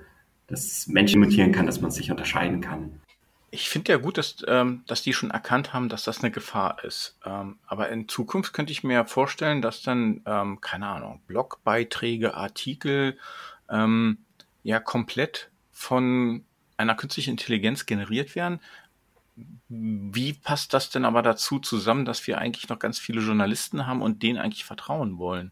dass 0.46 0.86
Menschen 0.86 1.20
imitieren 1.20 1.50
kann, 1.50 1.66
dass 1.66 1.80
man 1.80 1.90
sich 1.90 2.12
unterscheiden 2.12 2.60
kann. 2.60 3.00
Ich 3.50 3.68
finde 3.68 3.90
ja 3.90 3.98
gut, 3.98 4.16
dass, 4.16 4.36
ähm, 4.46 4.84
dass 4.86 5.02
die 5.02 5.12
schon 5.12 5.32
erkannt 5.32 5.72
haben, 5.72 5.88
dass 5.88 6.04
das 6.04 6.22
eine 6.22 6.30
Gefahr 6.30 6.84
ist. 6.84 7.18
Ähm, 7.24 7.58
aber 7.66 7.88
in 7.88 8.08
Zukunft 8.08 8.52
könnte 8.52 8.70
ich 8.70 8.84
mir 8.84 9.04
vorstellen, 9.06 9.60
dass 9.60 9.82
dann, 9.82 10.22
ähm, 10.24 10.60
keine 10.60 10.86
Ahnung, 10.86 11.20
Blogbeiträge, 11.26 12.34
Artikel 12.34 13.18
ähm, 13.68 14.18
ja 14.62 14.78
komplett 14.78 15.50
von 15.72 16.44
einer 16.76 16.94
künstlichen 16.94 17.30
Intelligenz 17.30 17.86
generiert 17.86 18.36
werden. 18.36 18.60
Wie 19.68 20.32
passt 20.32 20.72
das 20.74 20.90
denn 20.90 21.04
aber 21.04 21.22
dazu 21.22 21.58
zusammen, 21.58 22.04
dass 22.04 22.26
wir 22.26 22.38
eigentlich 22.38 22.68
noch 22.68 22.78
ganz 22.78 22.98
viele 22.98 23.20
Journalisten 23.20 23.86
haben 23.86 24.02
und 24.02 24.22
denen 24.22 24.38
eigentlich 24.38 24.64
vertrauen 24.64 25.18
wollen? 25.18 25.50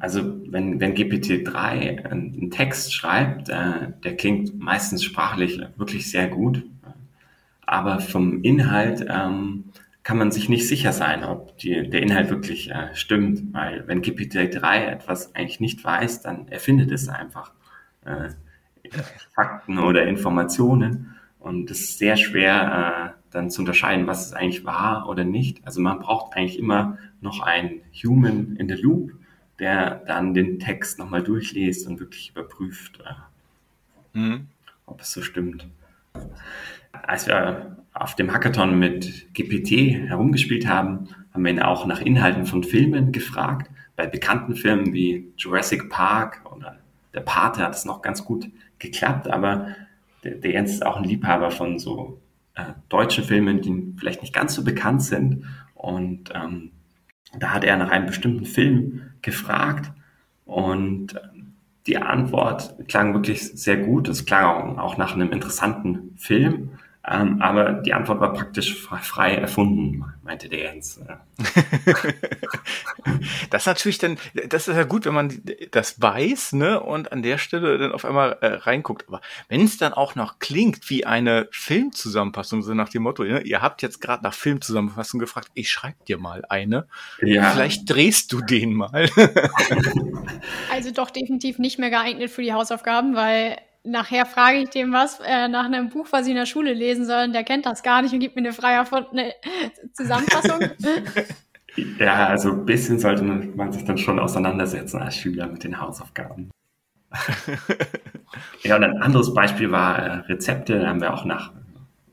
Also 0.00 0.40
wenn, 0.50 0.80
wenn 0.80 0.94
GPT-3 0.94 2.04
einen 2.04 2.50
Text 2.50 2.92
schreibt, 2.92 3.48
äh, 3.48 3.92
der 4.02 4.16
klingt 4.16 4.58
meistens 4.58 5.04
sprachlich 5.04 5.60
wirklich 5.76 6.10
sehr 6.10 6.28
gut. 6.28 6.64
Aber 7.66 8.00
vom 8.00 8.42
Inhalt 8.42 9.06
ähm, 9.08 9.66
kann 10.02 10.18
man 10.18 10.30
sich 10.30 10.48
nicht 10.48 10.68
sicher 10.68 10.92
sein, 10.92 11.24
ob 11.24 11.56
die, 11.58 11.88
der 11.88 12.02
Inhalt 12.02 12.28
wirklich 12.28 12.70
äh, 12.70 12.94
stimmt, 12.94 13.54
weil 13.54 13.86
wenn 13.86 14.02
GPT-3 14.02 14.86
etwas 14.86 15.34
eigentlich 15.34 15.60
nicht 15.60 15.82
weiß, 15.82 16.22
dann 16.22 16.48
erfindet 16.48 16.90
es 16.90 17.08
einfach 17.08 17.52
äh, 18.04 18.30
Fakten 19.34 19.78
oder 19.78 20.06
Informationen 20.06 21.13
und 21.44 21.70
es 21.70 21.80
ist 21.80 21.98
sehr 21.98 22.16
schwer 22.16 23.14
äh, 23.16 23.20
dann 23.30 23.50
zu 23.50 23.62
unterscheiden, 23.62 24.06
was 24.06 24.26
es 24.26 24.32
eigentlich 24.32 24.64
war 24.64 25.08
oder 25.08 25.24
nicht. 25.24 25.64
Also 25.66 25.80
man 25.80 26.00
braucht 26.00 26.36
eigentlich 26.36 26.58
immer 26.58 26.98
noch 27.20 27.40
einen 27.40 27.80
Human 28.04 28.56
in 28.56 28.68
the 28.68 28.74
Loop, 28.74 29.12
der 29.58 30.02
dann 30.06 30.34
den 30.34 30.58
Text 30.58 30.98
nochmal 30.98 31.22
durchliest 31.22 31.86
und 31.86 32.00
wirklich 32.00 32.30
überprüft, 32.30 33.00
äh, 33.04 34.18
mhm. 34.18 34.48
ob 34.86 35.00
es 35.00 35.12
so 35.12 35.22
stimmt 35.22 35.66
als 37.02 37.26
wir 37.26 37.76
auf 37.92 38.14
dem 38.14 38.32
Hackathon 38.32 38.78
mit 38.78 39.32
GPT 39.34 40.08
herumgespielt 40.08 40.66
haben, 40.66 41.08
haben 41.32 41.44
wir 41.44 41.52
ihn 41.52 41.60
auch 41.60 41.86
nach 41.86 42.00
Inhalten 42.00 42.46
von 42.46 42.64
Filmen 42.64 43.12
gefragt. 43.12 43.70
Bei 43.96 44.06
bekannten 44.06 44.56
Filmen 44.56 44.92
wie 44.92 45.32
Jurassic 45.36 45.88
Park 45.90 46.40
oder 46.52 46.78
Der 47.12 47.20
Pate 47.20 47.62
hat 47.62 47.74
es 47.74 47.84
noch 47.84 48.02
ganz 48.02 48.24
gut 48.24 48.48
geklappt, 48.78 49.28
aber 49.28 49.68
der, 50.24 50.36
der 50.36 50.52
Jens 50.52 50.72
ist 50.72 50.86
auch 50.86 50.96
ein 50.96 51.04
Liebhaber 51.04 51.50
von 51.50 51.78
so 51.78 52.20
äh, 52.54 52.72
deutschen 52.88 53.24
Filmen, 53.24 53.60
die 53.60 53.94
vielleicht 53.96 54.22
nicht 54.22 54.34
ganz 54.34 54.54
so 54.54 54.64
bekannt 54.64 55.02
sind. 55.02 55.44
Und 55.74 56.30
ähm, 56.34 56.70
da 57.38 57.52
hat 57.52 57.64
er 57.64 57.76
nach 57.76 57.90
einem 57.90 58.06
bestimmten 58.06 58.46
Film 58.46 59.02
gefragt 59.22 59.92
und 60.44 61.20
die 61.86 61.98
Antwort 61.98 62.74
klang 62.88 63.12
wirklich 63.12 63.42
sehr 63.42 63.76
gut. 63.76 64.08
Es 64.08 64.24
klang 64.24 64.78
auch 64.78 64.96
nach 64.96 65.14
einem 65.14 65.32
interessanten 65.32 66.14
Film. 66.16 66.73
Ähm, 67.06 67.42
aber 67.42 67.74
die 67.74 67.92
Antwort 67.92 68.20
war 68.20 68.32
praktisch 68.32 68.74
frei 68.82 69.34
erfunden, 69.34 70.04
meinte 70.22 70.48
der 70.48 70.60
Jens. 70.60 70.98
das 73.50 73.62
ist 73.62 73.66
natürlich 73.66 73.98
dann, 73.98 74.16
das 74.48 74.68
ist 74.68 74.76
ja 74.76 74.84
gut, 74.84 75.04
wenn 75.04 75.12
man 75.12 75.42
das 75.70 76.00
weiß, 76.00 76.54
ne, 76.54 76.80
und 76.80 77.12
an 77.12 77.22
der 77.22 77.36
Stelle 77.36 77.76
dann 77.76 77.92
auf 77.92 78.06
einmal 78.06 78.38
äh, 78.40 78.46
reinguckt. 78.54 79.06
Aber 79.08 79.20
wenn 79.48 79.64
es 79.64 79.76
dann 79.76 79.92
auch 79.92 80.14
noch 80.14 80.38
klingt 80.38 80.88
wie 80.88 81.04
eine 81.04 81.46
Filmzusammenfassung, 81.50 82.62
so 82.62 82.72
nach 82.72 82.88
dem 82.88 83.02
Motto, 83.02 83.22
ne, 83.22 83.42
ihr 83.42 83.60
habt 83.60 83.82
jetzt 83.82 84.00
gerade 84.00 84.22
nach 84.22 84.32
Filmzusammenfassung 84.32 85.20
gefragt, 85.20 85.48
ich 85.52 85.70
schreib 85.70 86.06
dir 86.06 86.16
mal 86.16 86.42
eine. 86.48 86.86
Ja. 87.20 87.50
Vielleicht 87.50 87.90
drehst 87.90 88.32
du 88.32 88.40
den 88.40 88.72
mal. 88.72 89.10
also 90.72 90.90
doch 90.90 91.10
definitiv 91.10 91.58
nicht 91.58 91.78
mehr 91.78 91.90
geeignet 91.90 92.30
für 92.30 92.40
die 92.40 92.54
Hausaufgaben, 92.54 93.14
weil 93.14 93.58
nachher 93.84 94.26
frage 94.26 94.58
ich 94.58 94.70
dem 94.70 94.92
was 94.92 95.20
äh, 95.20 95.48
nach 95.48 95.66
einem 95.66 95.90
Buch, 95.90 96.08
was 96.10 96.24
sie 96.24 96.32
in 96.32 96.36
der 96.36 96.46
Schule 96.46 96.72
lesen 96.72 97.04
sollen. 97.04 97.32
Der 97.32 97.44
kennt 97.44 97.66
das 97.66 97.82
gar 97.82 98.02
nicht 98.02 98.12
und 98.12 98.20
gibt 98.20 98.34
mir 98.34 98.42
eine 98.42 98.52
frei 98.52 98.72
erfundene 98.72 99.32
Zusammenfassung. 99.92 100.60
ja, 101.98 102.26
also 102.26 102.50
ein 102.50 102.64
bisschen 102.64 102.98
sollte 102.98 103.22
man 103.22 103.72
sich 103.72 103.84
dann 103.84 103.98
schon 103.98 104.18
auseinandersetzen 104.18 105.00
als 105.00 105.16
Schüler 105.16 105.46
mit 105.46 105.62
den 105.62 105.80
Hausaufgaben. 105.80 106.50
ja, 108.62 108.76
und 108.76 108.84
ein 108.84 109.02
anderes 109.02 109.32
Beispiel 109.32 109.70
war 109.70 109.98
äh, 109.98 110.12
Rezepte. 110.26 110.80
Da 110.80 110.88
haben 110.88 111.00
wir 111.00 111.14
auch 111.14 111.24
nach 111.24 111.52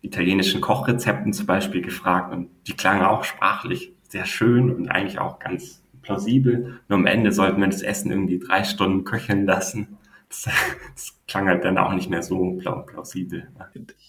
italienischen 0.02 0.62
Kochrezepten 0.62 1.34
zum 1.34 1.46
Beispiel 1.46 1.82
gefragt 1.82 2.34
und 2.34 2.50
die 2.68 2.74
klangen 2.74 3.04
auch 3.04 3.24
sprachlich 3.24 3.94
sehr 4.08 4.26
schön 4.26 4.74
und 4.74 4.90
eigentlich 4.90 5.20
auch 5.20 5.40
ganz 5.40 5.82
plausibel. 6.02 6.80
Nur 6.90 7.00
am 7.00 7.06
Ende 7.06 7.32
sollten 7.32 7.62
wir 7.62 7.68
das 7.68 7.82
Essen 7.82 8.12
irgendwie 8.12 8.40
drei 8.40 8.64
Stunden 8.64 9.06
köcheln 9.06 9.46
lassen 9.46 9.98
das, 10.32 10.50
das 10.96 11.14
klang 11.28 11.48
halt 11.48 11.64
dann 11.66 11.78
auch 11.78 11.92
nicht 11.92 12.10
mehr 12.10 12.24
so 12.24 12.60
plausibel. 12.86 13.50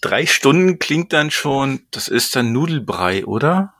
Drei 0.01 0.25
Stunden 0.25 0.79
klingt 0.79 1.13
dann 1.13 1.31
schon, 1.31 1.81
das 1.91 2.07
ist 2.07 2.35
dann 2.35 2.53
Nudelbrei, 2.53 3.25
oder? 3.25 3.73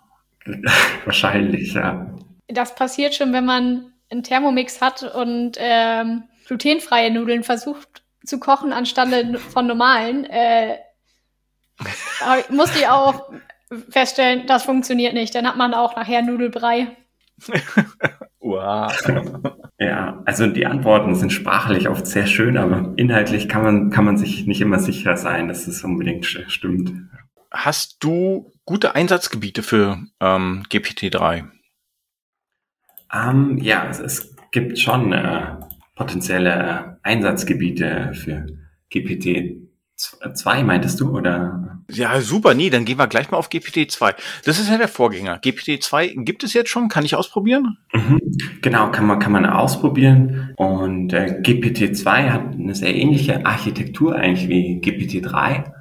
Wahrscheinlich, 1.06 1.74
ja. 1.74 2.14
Das 2.48 2.76
passiert 2.76 3.16
schon, 3.16 3.32
wenn 3.32 3.46
man 3.46 3.94
einen 4.10 4.24
Thermomix 4.24 4.82
hat 4.82 5.04
und 5.04 5.58
ähm, 5.58 6.24
glutenfreie 6.46 7.12
Nudeln 7.12 7.44
versucht 7.44 8.04
zu 8.26 8.40
kochen 8.40 8.74
anstelle 8.74 9.40
von 9.40 9.66
normalen. 9.66 10.26
Äh, 10.26 10.78
musste 12.50 12.80
ich 12.80 12.88
auch 12.88 13.32
feststellen, 13.90 14.46
das 14.48 14.64
funktioniert 14.64 15.14
nicht. 15.14 15.34
Dann 15.34 15.48
hat 15.48 15.58
man 15.58 15.74
auch 15.74 15.96
nachher 15.96 16.22
Nudelbrei. 16.22 16.88
wow. 18.40 18.92
Ja, 19.80 20.22
also 20.26 20.48
die 20.48 20.66
Antworten 20.66 21.16
sind 21.16 21.34
sprachlich 21.34 21.90
oft 21.90 22.06
sehr 22.06 22.28
schön, 22.28 22.58
aber 22.58 22.94
inhaltlich 22.96 23.50
kann 23.50 23.64
man, 23.64 23.90
kann 23.90 24.06
man 24.06 24.18
sich 24.18 24.46
nicht 24.46 24.62
immer 24.62 24.80
sicher 24.80 25.18
sein, 25.18 25.48
dass 25.48 25.68
es 25.68 25.84
unbedingt 25.84 26.26
stimmt. 26.26 26.94
Hast 27.52 28.04
du 28.04 28.52
gute 28.66 28.96
Einsatzgebiete 28.96 29.64
für 29.64 30.00
ähm, 30.20 30.64
GPT-3? 30.70 31.50
Ähm, 33.14 33.58
ja, 33.60 33.88
es, 33.90 34.00
es, 34.00 34.34
gibt 34.52 34.78
schon 34.78 35.12
äh, 35.12 35.56
potenzielle 35.96 37.00
Einsatzgebiete 37.02 38.12
für 38.14 38.46
GPT 38.92 39.63
2 39.96 40.64
meintest 40.64 41.00
du, 41.00 41.16
oder? 41.16 41.80
Ja, 41.90 42.20
super, 42.22 42.54
nee, 42.54 42.70
dann 42.70 42.86
gehen 42.86 42.98
wir 42.98 43.08
gleich 43.08 43.30
mal 43.30 43.38
auf 43.38 43.50
GPT-2. 43.50 44.16
Das 44.46 44.60
ist 44.60 44.70
ja 44.70 44.78
der 44.78 44.88
Vorgänger. 44.88 45.38
GPT-2 45.38 46.24
gibt 46.24 46.44
es 46.44 46.54
jetzt 46.54 46.70
schon, 46.70 46.88
kann 46.88 47.06
ich 47.06 47.16
ausprobieren? 47.16 47.78
Mhm, 47.94 48.20
genau, 48.62 48.90
kann 48.92 49.06
man, 49.06 49.20
kann 49.20 49.32
man 49.32 49.46
ausprobieren. 49.46 50.54
Und 50.56 51.14
äh, 51.14 51.42
GPT-2 51.42 52.30
hat 52.30 52.54
eine 52.54 52.74
sehr 52.74 52.96
ähnliche 52.96 53.46
Architektur 53.46 54.16
eigentlich 54.16 54.50
wie 54.50 54.80
GPT-3. 54.82 55.72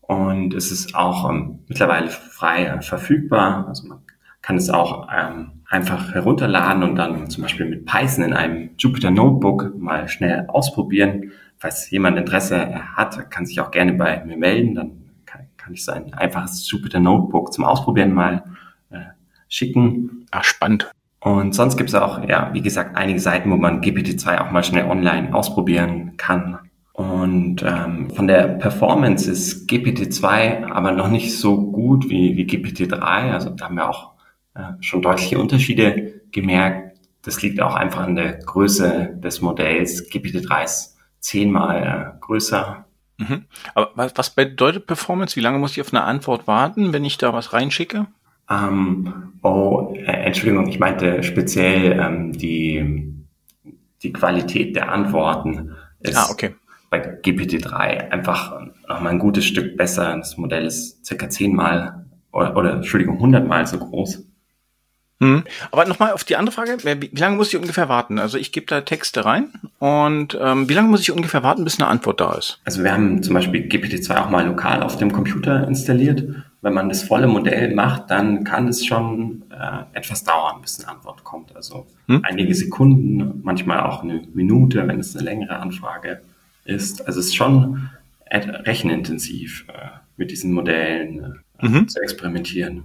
Und 0.00 0.54
es 0.54 0.72
ist 0.72 0.94
auch 0.94 1.28
ähm, 1.28 1.60
mittlerweile 1.68 2.08
frei 2.08 2.64
äh, 2.64 2.82
verfügbar. 2.82 3.66
Also 3.68 3.86
man 3.86 3.98
kann 4.42 4.56
es 4.56 4.70
auch 4.70 5.08
ähm, 5.14 5.62
einfach 5.68 6.14
herunterladen 6.14 6.82
und 6.82 6.96
dann 6.96 7.28
zum 7.28 7.42
Beispiel 7.42 7.66
mit 7.66 7.84
Python 7.84 8.24
in 8.24 8.32
einem 8.32 8.70
Jupyter 8.78 9.10
Notebook 9.10 9.78
mal 9.78 10.08
schnell 10.08 10.46
ausprobieren 10.48 11.32
falls 11.60 11.90
jemand 11.90 12.18
Interesse 12.18 12.74
hat, 12.96 13.30
kann 13.30 13.46
sich 13.46 13.60
auch 13.60 13.70
gerne 13.70 13.92
bei 13.92 14.24
mir 14.24 14.36
melden. 14.36 14.74
Dann 14.74 14.90
kann, 15.26 15.42
kann 15.56 15.74
ich 15.74 15.84
so 15.84 15.92
ein 15.92 16.12
einfaches 16.14 16.68
Jupyter 16.68 16.98
Notebook 16.98 17.52
zum 17.52 17.64
Ausprobieren 17.64 18.12
mal 18.12 18.42
äh, 18.90 19.00
schicken. 19.48 20.26
Ach, 20.30 20.42
spannend. 20.42 20.90
Und 21.20 21.54
sonst 21.54 21.76
gibt 21.76 21.90
es 21.90 21.94
auch, 21.94 22.26
ja, 22.26 22.50
wie 22.54 22.62
gesagt, 22.62 22.96
einige 22.96 23.20
Seiten, 23.20 23.50
wo 23.50 23.56
man 23.56 23.82
GPT-2 23.82 24.40
auch 24.40 24.50
mal 24.50 24.64
schnell 24.64 24.86
online 24.86 25.34
ausprobieren 25.34 26.16
kann. 26.16 26.58
Und 26.94 27.62
ähm, 27.62 28.08
von 28.10 28.26
der 28.26 28.44
Performance 28.48 29.30
ist 29.30 29.70
GPT-2 29.70 30.64
aber 30.64 30.92
noch 30.92 31.08
nicht 31.08 31.38
so 31.38 31.70
gut 31.70 32.08
wie, 32.08 32.38
wie 32.38 32.46
GPT-3. 32.46 33.32
Also 33.32 33.50
da 33.50 33.66
haben 33.66 33.76
wir 33.76 33.88
auch 33.88 34.12
äh, 34.54 34.62
schon 34.80 35.02
deutliche 35.02 35.38
Unterschiede 35.38 36.22
gemerkt. 36.32 36.98
Das 37.22 37.42
liegt 37.42 37.60
auch 37.60 37.74
einfach 37.74 38.00
an 38.00 38.16
der 38.16 38.38
Größe 38.38 39.18
des 39.22 39.42
Modells. 39.42 40.10
GPT-3 40.10 40.64
ist 40.64 40.89
zehnmal 41.20 42.14
äh, 42.16 42.20
größer. 42.20 42.84
Mhm. 43.18 43.44
Aber 43.74 43.90
was, 43.94 44.12
was 44.16 44.30
bedeutet 44.30 44.86
Performance? 44.86 45.36
Wie 45.36 45.40
lange 45.40 45.58
muss 45.58 45.72
ich 45.72 45.80
auf 45.80 45.92
eine 45.92 46.02
Antwort 46.02 46.46
warten, 46.46 46.92
wenn 46.92 47.04
ich 47.04 47.18
da 47.18 47.32
was 47.32 47.52
reinschicke? 47.52 48.06
Ähm, 48.50 49.34
oh, 49.42 49.94
äh, 49.94 50.10
Entschuldigung, 50.10 50.66
ich 50.68 50.80
meinte 50.80 51.22
speziell 51.22 51.98
ähm, 52.00 52.32
die, 52.32 53.14
die 54.02 54.12
Qualität 54.12 54.74
der 54.74 54.90
Antworten 54.90 55.76
ist 56.00 56.16
ah, 56.16 56.28
okay. 56.30 56.54
bei 56.88 57.20
GPT-3 57.20 58.10
einfach 58.10 58.60
nochmal 58.88 59.12
ein 59.12 59.18
gutes 59.18 59.44
Stück 59.44 59.76
besser. 59.76 60.16
Das 60.16 60.36
Modell 60.36 60.66
ist 60.66 61.04
circa 61.06 61.28
zehnmal 61.28 62.06
oder, 62.32 62.56
oder 62.56 62.72
Entschuldigung, 62.72 63.20
hundertmal 63.20 63.66
so 63.66 63.78
groß. 63.78 64.26
Hm. 65.20 65.44
Aber 65.70 65.84
nochmal 65.84 66.12
auf 66.12 66.24
die 66.24 66.36
andere 66.36 66.54
Frage, 66.54 66.78
wie, 66.82 67.10
wie 67.12 67.20
lange 67.20 67.36
muss 67.36 67.48
ich 67.48 67.56
ungefähr 67.56 67.90
warten? 67.90 68.18
Also 68.18 68.38
ich 68.38 68.52
gebe 68.52 68.66
da 68.66 68.80
Texte 68.80 69.26
rein 69.26 69.52
und 69.78 70.36
ähm, 70.40 70.68
wie 70.68 70.72
lange 70.72 70.88
muss 70.88 71.02
ich 71.02 71.12
ungefähr 71.12 71.42
warten, 71.42 71.62
bis 71.62 71.78
eine 71.78 71.88
Antwort 71.88 72.20
da 72.20 72.32
ist? 72.34 72.58
Also 72.64 72.82
wir 72.82 72.92
haben 72.92 73.22
zum 73.22 73.34
Beispiel 73.34 73.60
GPT-2 73.62 74.16
auch 74.16 74.30
mal 74.30 74.46
lokal 74.46 74.82
auf 74.82 74.96
dem 74.96 75.12
Computer 75.12 75.68
installiert. 75.68 76.24
Wenn 76.62 76.72
man 76.72 76.88
das 76.88 77.02
volle 77.02 77.26
Modell 77.26 77.74
macht, 77.74 78.10
dann 78.10 78.44
kann 78.44 78.68
es 78.68 78.84
schon 78.86 79.42
äh, 79.50 79.96
etwas 79.96 80.24
dauern, 80.24 80.62
bis 80.62 80.80
eine 80.80 80.96
Antwort 80.96 81.22
kommt. 81.22 81.54
Also 81.54 81.86
hm? 82.06 82.22
einige 82.24 82.54
Sekunden, 82.54 83.40
manchmal 83.42 83.80
auch 83.80 84.02
eine 84.02 84.22
Minute, 84.32 84.88
wenn 84.88 85.00
es 85.00 85.14
eine 85.14 85.24
längere 85.24 85.58
Anfrage 85.58 86.22
ist. 86.64 87.06
Also 87.06 87.20
es 87.20 87.26
ist 87.26 87.36
schon 87.36 87.90
rechenintensiv, 88.30 89.66
äh, 89.68 89.98
mit 90.16 90.30
diesen 90.30 90.52
Modellen 90.52 91.42
äh, 91.58 91.68
mhm. 91.68 91.88
zu 91.88 92.00
experimentieren. 92.00 92.84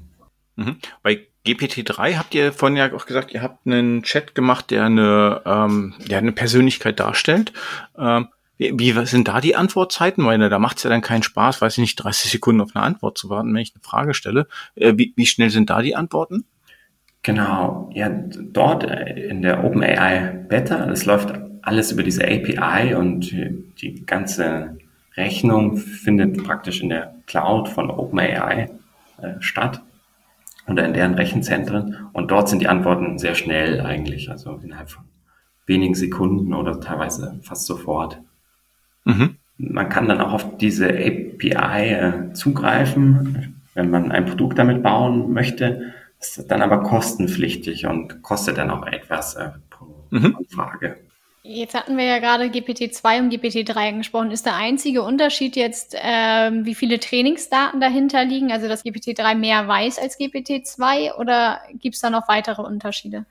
Mhm. 0.56 0.78
Bei 1.02 1.22
GPT-3 1.46 2.18
habt 2.18 2.34
ihr 2.34 2.52
vorhin 2.52 2.78
ja 2.78 2.92
auch 2.94 3.06
gesagt, 3.06 3.34
ihr 3.34 3.42
habt 3.42 3.66
einen 3.66 4.04
Chat 4.04 4.36
gemacht, 4.36 4.72
der 4.72 4.86
eine, 4.86 5.42
ähm, 5.46 5.94
der 6.10 6.18
eine 6.18 6.32
Persönlichkeit 6.32 7.00
darstellt. 7.00 7.54
Ähm, 7.98 8.28
wie, 8.58 8.78
wie 8.80 9.06
sind 9.06 9.28
da 9.28 9.42
die 9.42 9.56
Antwortzeiten? 9.56 10.26
Weil 10.26 10.38
da 10.50 10.60
macht 10.60 10.78
es 10.78 10.84
ja 10.84 10.90
dann 10.90 11.02
keinen 11.02 11.24
Spaß, 11.24 11.62
weiß 11.62 11.74
ich 11.74 11.82
nicht, 11.82 11.96
30 11.98 12.32
Sekunden 12.32 12.62
auf 12.62 12.76
eine 12.76 12.84
Antwort 12.84 13.18
zu 13.18 13.30
warten, 13.30 13.54
wenn 13.54 13.62
ich 13.62 13.74
eine 13.76 13.84
Frage 13.84 14.14
stelle. 14.14 14.48
Äh, 14.76 14.94
wie, 14.96 15.14
wie 15.16 15.26
schnell 15.26 15.50
sind 15.50 15.70
da 15.70 15.82
die 15.82 15.96
Antworten? 15.96 16.46
Genau, 17.22 17.90
ja, 17.94 18.10
dort 18.10 18.84
äh, 18.84 19.28
in 19.28 19.42
der 19.42 19.64
OpenAI 19.64 20.46
Beta, 20.48 20.86
das 20.86 21.06
läuft 21.06 21.34
alles 21.62 21.92
über 21.92 22.04
diese 22.04 22.24
API 22.24 22.94
und 22.94 23.32
die 23.32 24.06
ganze 24.06 24.78
Rechnung 25.16 25.78
findet 25.78 26.44
praktisch 26.44 26.82
in 26.82 26.90
der 26.90 27.16
Cloud 27.26 27.68
von 27.68 27.90
OpenAI 27.90 28.70
äh, 29.22 29.34
statt 29.40 29.82
oder 30.68 30.86
in 30.86 30.94
deren 30.94 31.14
Rechenzentren. 31.14 32.08
Und 32.14 32.32
dort 32.32 32.50
sind 32.50 32.62
die 32.62 32.68
Antworten 32.68 33.18
sehr 33.18 33.36
schnell 33.36 33.82
eigentlich, 33.82 34.30
also 34.30 34.60
innerhalb 34.64 34.90
von 34.90 35.04
wenigen 35.66 35.96
Sekunden 35.96 36.54
oder 36.54 36.80
teilweise 36.80 37.40
fast 37.42 37.66
sofort. 37.66 38.20
Mhm. 39.04 39.38
Man 39.58 39.90
kann 39.90 40.08
dann 40.08 40.22
auch 40.22 40.34
auf 40.34 40.58
diese 40.58 40.90
API 40.90 41.94
äh, 41.94 42.34
zugreifen, 42.34 43.62
wenn 43.74 43.90
man 43.90 44.12
ein 44.12 44.26
Produkt 44.26 44.60
damit 44.60 44.84
bauen 44.84 45.32
möchte. 45.34 45.94
ist 46.20 46.50
dann 46.50 46.62
aber 46.62 46.84
kostenpflichtig 46.84 47.86
und 47.88 48.22
kostet 48.22 48.58
dann 48.58 48.70
auch 48.70 48.86
etwas 48.86 49.36
äh, 49.36 49.50
pro 49.70 50.08
mhm. 50.12 50.36
Anfrage. 50.38 50.98
Jetzt 51.48 51.76
hatten 51.76 51.96
wir 51.96 52.06
ja 52.06 52.18
gerade 52.18 52.46
GPT-2 52.46 53.20
und 53.20 53.32
GPT-3 53.32 53.90
angesprochen. 53.90 54.32
Ist 54.32 54.48
der 54.48 54.56
einzige 54.56 55.04
Unterschied 55.04 55.56
jetzt, 55.56 55.96
ähm, 56.02 56.66
wie 56.66 56.74
viele 56.74 57.00
Trainingsdaten 57.00 57.80
dahinter 57.80 58.26
liegen? 58.26 58.52
Also, 58.52 58.68
dass 58.68 58.84
GPT-3 58.84 59.36
mehr 59.36 59.68
weiß 59.68 60.00
als 60.00 60.20
GPT-2 60.20 61.14
oder 61.20 61.60
gibt 61.80 61.96
es 61.96 62.02
da 62.02 62.10
noch 62.10 62.28
weitere 62.28 62.64
Unterschiede? 62.64 63.26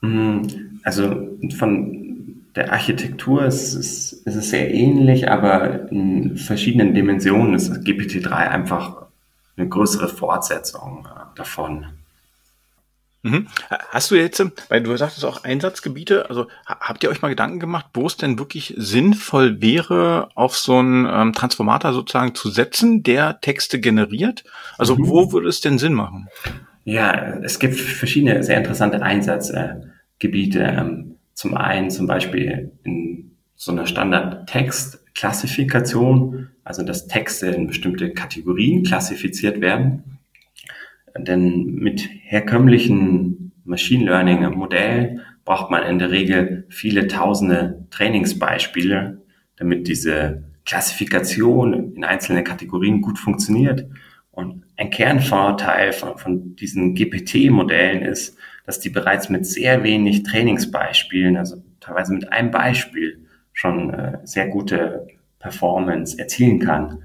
Hm, 0.00 0.80
also 0.82 1.28
von 1.58 2.44
der 2.56 2.72
Architektur 2.72 3.44
ist 3.44 3.74
es, 3.74 4.14
ist 4.14 4.34
es 4.34 4.48
sehr 4.48 4.72
ähnlich, 4.72 5.28
aber 5.28 5.90
in 5.90 6.38
verschiedenen 6.38 6.94
Dimensionen 6.94 7.52
ist 7.52 7.70
GPT-3 7.70 8.30
einfach 8.30 9.06
eine 9.58 9.68
größere 9.68 10.08
Fortsetzung 10.08 11.06
äh, 11.06 11.36
davon. 11.36 11.86
Mhm. 13.24 13.48
Hast 13.88 14.10
du 14.10 14.16
jetzt, 14.16 14.44
weil 14.68 14.82
du 14.82 14.94
sagtest 14.98 15.24
auch 15.24 15.44
Einsatzgebiete, 15.44 16.28
also 16.28 16.46
habt 16.66 17.02
ihr 17.02 17.08
euch 17.08 17.22
mal 17.22 17.30
Gedanken 17.30 17.58
gemacht, 17.58 17.86
wo 17.94 18.06
es 18.06 18.18
denn 18.18 18.38
wirklich 18.38 18.74
sinnvoll 18.76 19.62
wäre, 19.62 20.28
auf 20.34 20.56
so 20.56 20.76
einen 20.76 21.08
ähm, 21.10 21.32
Transformator 21.32 21.94
sozusagen 21.94 22.34
zu 22.34 22.50
setzen, 22.50 23.02
der 23.02 23.40
Texte 23.40 23.80
generiert? 23.80 24.44
Also 24.76 24.96
mhm. 24.96 25.08
wo 25.08 25.32
würde 25.32 25.48
es 25.48 25.62
denn 25.62 25.78
Sinn 25.78 25.94
machen? 25.94 26.28
Ja, 26.84 27.38
es 27.42 27.58
gibt 27.58 27.76
verschiedene 27.76 28.44
sehr 28.44 28.58
interessante 28.58 29.00
Einsatzgebiete. 29.00 30.60
Ähm, 30.60 31.14
zum 31.32 31.56
einen 31.56 31.88
zum 31.90 32.06
Beispiel 32.06 32.72
in 32.84 33.30
so 33.56 33.72
einer 33.72 33.86
Standard-Text-Klassifikation, 33.86 36.48
also 36.62 36.82
dass 36.82 37.06
Texte 37.06 37.46
in 37.46 37.68
bestimmte 37.68 38.12
Kategorien 38.12 38.84
klassifiziert 38.84 39.62
werden 39.62 40.13
denn 41.18 41.66
mit 41.74 42.08
herkömmlichen 42.22 43.52
Machine 43.64 44.04
Learning 44.04 44.44
Modellen 44.54 45.20
braucht 45.44 45.70
man 45.70 45.84
in 45.84 45.98
der 45.98 46.10
Regel 46.10 46.66
viele 46.70 47.06
tausende 47.06 47.86
Trainingsbeispiele, 47.90 49.22
damit 49.56 49.86
diese 49.88 50.44
Klassifikation 50.64 51.94
in 51.94 52.04
einzelne 52.04 52.42
Kategorien 52.42 53.02
gut 53.02 53.18
funktioniert. 53.18 53.86
Und 54.30 54.64
ein 54.76 54.90
Kernvorteil 54.90 55.92
von, 55.92 56.18
von 56.18 56.56
diesen 56.56 56.94
GPT-Modellen 56.94 58.02
ist, 58.02 58.36
dass 58.66 58.80
die 58.80 58.88
bereits 58.88 59.28
mit 59.28 59.46
sehr 59.46 59.84
wenig 59.84 60.24
Trainingsbeispielen, 60.24 61.36
also 61.36 61.62
teilweise 61.80 62.14
mit 62.14 62.32
einem 62.32 62.50
Beispiel, 62.50 63.26
schon 63.52 63.90
äh, 63.90 64.18
sehr 64.24 64.48
gute 64.48 65.06
Performance 65.38 66.18
erzielen 66.18 66.58
kann. 66.58 67.04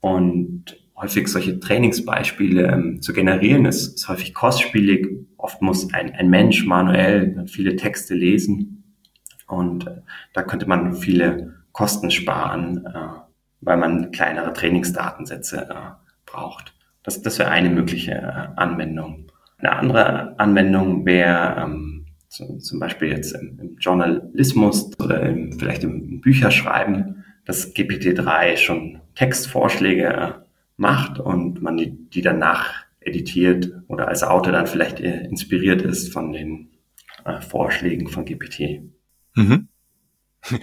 Und 0.00 0.83
häufig 0.96 1.28
solche 1.28 1.58
Trainingsbeispiele 1.58 2.68
ähm, 2.68 3.02
zu 3.02 3.12
generieren, 3.12 3.64
ist, 3.64 3.96
ist 3.96 4.08
häufig 4.08 4.34
kostspielig. 4.34 5.08
Oft 5.36 5.60
muss 5.60 5.92
ein, 5.92 6.12
ein 6.12 6.30
Mensch 6.30 6.64
manuell 6.64 7.44
viele 7.46 7.76
Texte 7.76 8.14
lesen 8.14 8.84
und 9.46 9.86
äh, 9.86 10.00
da 10.32 10.42
könnte 10.42 10.66
man 10.66 10.94
viele 10.94 11.54
Kosten 11.72 12.10
sparen, 12.10 12.86
äh, 12.86 13.20
weil 13.60 13.76
man 13.76 14.10
kleinere 14.12 14.52
Trainingsdatensätze 14.52 15.68
äh, 15.68 15.74
braucht. 16.26 16.74
Das, 17.02 17.20
das 17.20 17.38
wäre 17.38 17.50
eine 17.50 17.70
mögliche 17.70 18.12
äh, 18.12 18.48
Anwendung. 18.56 19.26
Eine 19.58 19.72
andere 19.72 20.38
Anwendung 20.38 21.04
wäre 21.04 21.62
ähm, 21.62 22.06
so, 22.28 22.58
zum 22.58 22.80
Beispiel 22.80 23.08
jetzt 23.08 23.32
im, 23.32 23.58
im 23.60 23.76
Journalismus 23.78 24.90
oder 24.98 25.22
im, 25.22 25.52
vielleicht 25.58 25.84
im 25.84 26.20
Bücherschreiben, 26.20 27.24
dass 27.44 27.74
GPT-3 27.74 28.56
schon 28.56 29.00
Textvorschläge 29.14 30.06
äh, 30.06 30.43
macht 30.76 31.18
und 31.18 31.62
man 31.62 31.76
die, 31.76 31.90
die 32.10 32.22
danach 32.22 32.84
editiert 33.00 33.70
oder 33.88 34.08
als 34.08 34.22
Autor 34.22 34.52
dann 34.52 34.66
vielleicht 34.66 35.00
inspiriert 35.00 35.82
ist 35.82 36.12
von 36.12 36.32
den 36.32 36.70
äh, 37.24 37.40
Vorschlägen 37.40 38.08
von 38.08 38.24
GPT. 38.24 38.82
Mhm. 39.34 39.68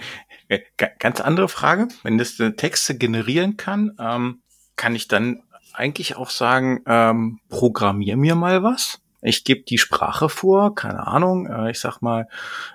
Ganz 0.98 1.20
andere 1.20 1.48
Frage. 1.48 1.88
Wenn 2.02 2.18
das 2.18 2.36
Texte 2.56 2.96
generieren 2.96 3.56
kann, 3.56 3.92
ähm, 3.98 4.42
kann 4.76 4.94
ich 4.94 5.08
dann 5.08 5.42
eigentlich 5.72 6.16
auch 6.16 6.30
sagen, 6.30 6.82
ähm, 6.86 7.40
programmier 7.48 8.16
mir 8.16 8.34
mal 8.34 8.62
was? 8.62 9.00
Ich 9.24 9.44
gebe 9.44 9.62
die 9.62 9.78
Sprache 9.78 10.28
vor, 10.28 10.74
keine 10.74 11.06
Ahnung, 11.06 11.46
äh, 11.46 11.70
ich 11.70 11.78
sag 11.78 12.00
mal, 12.00 12.28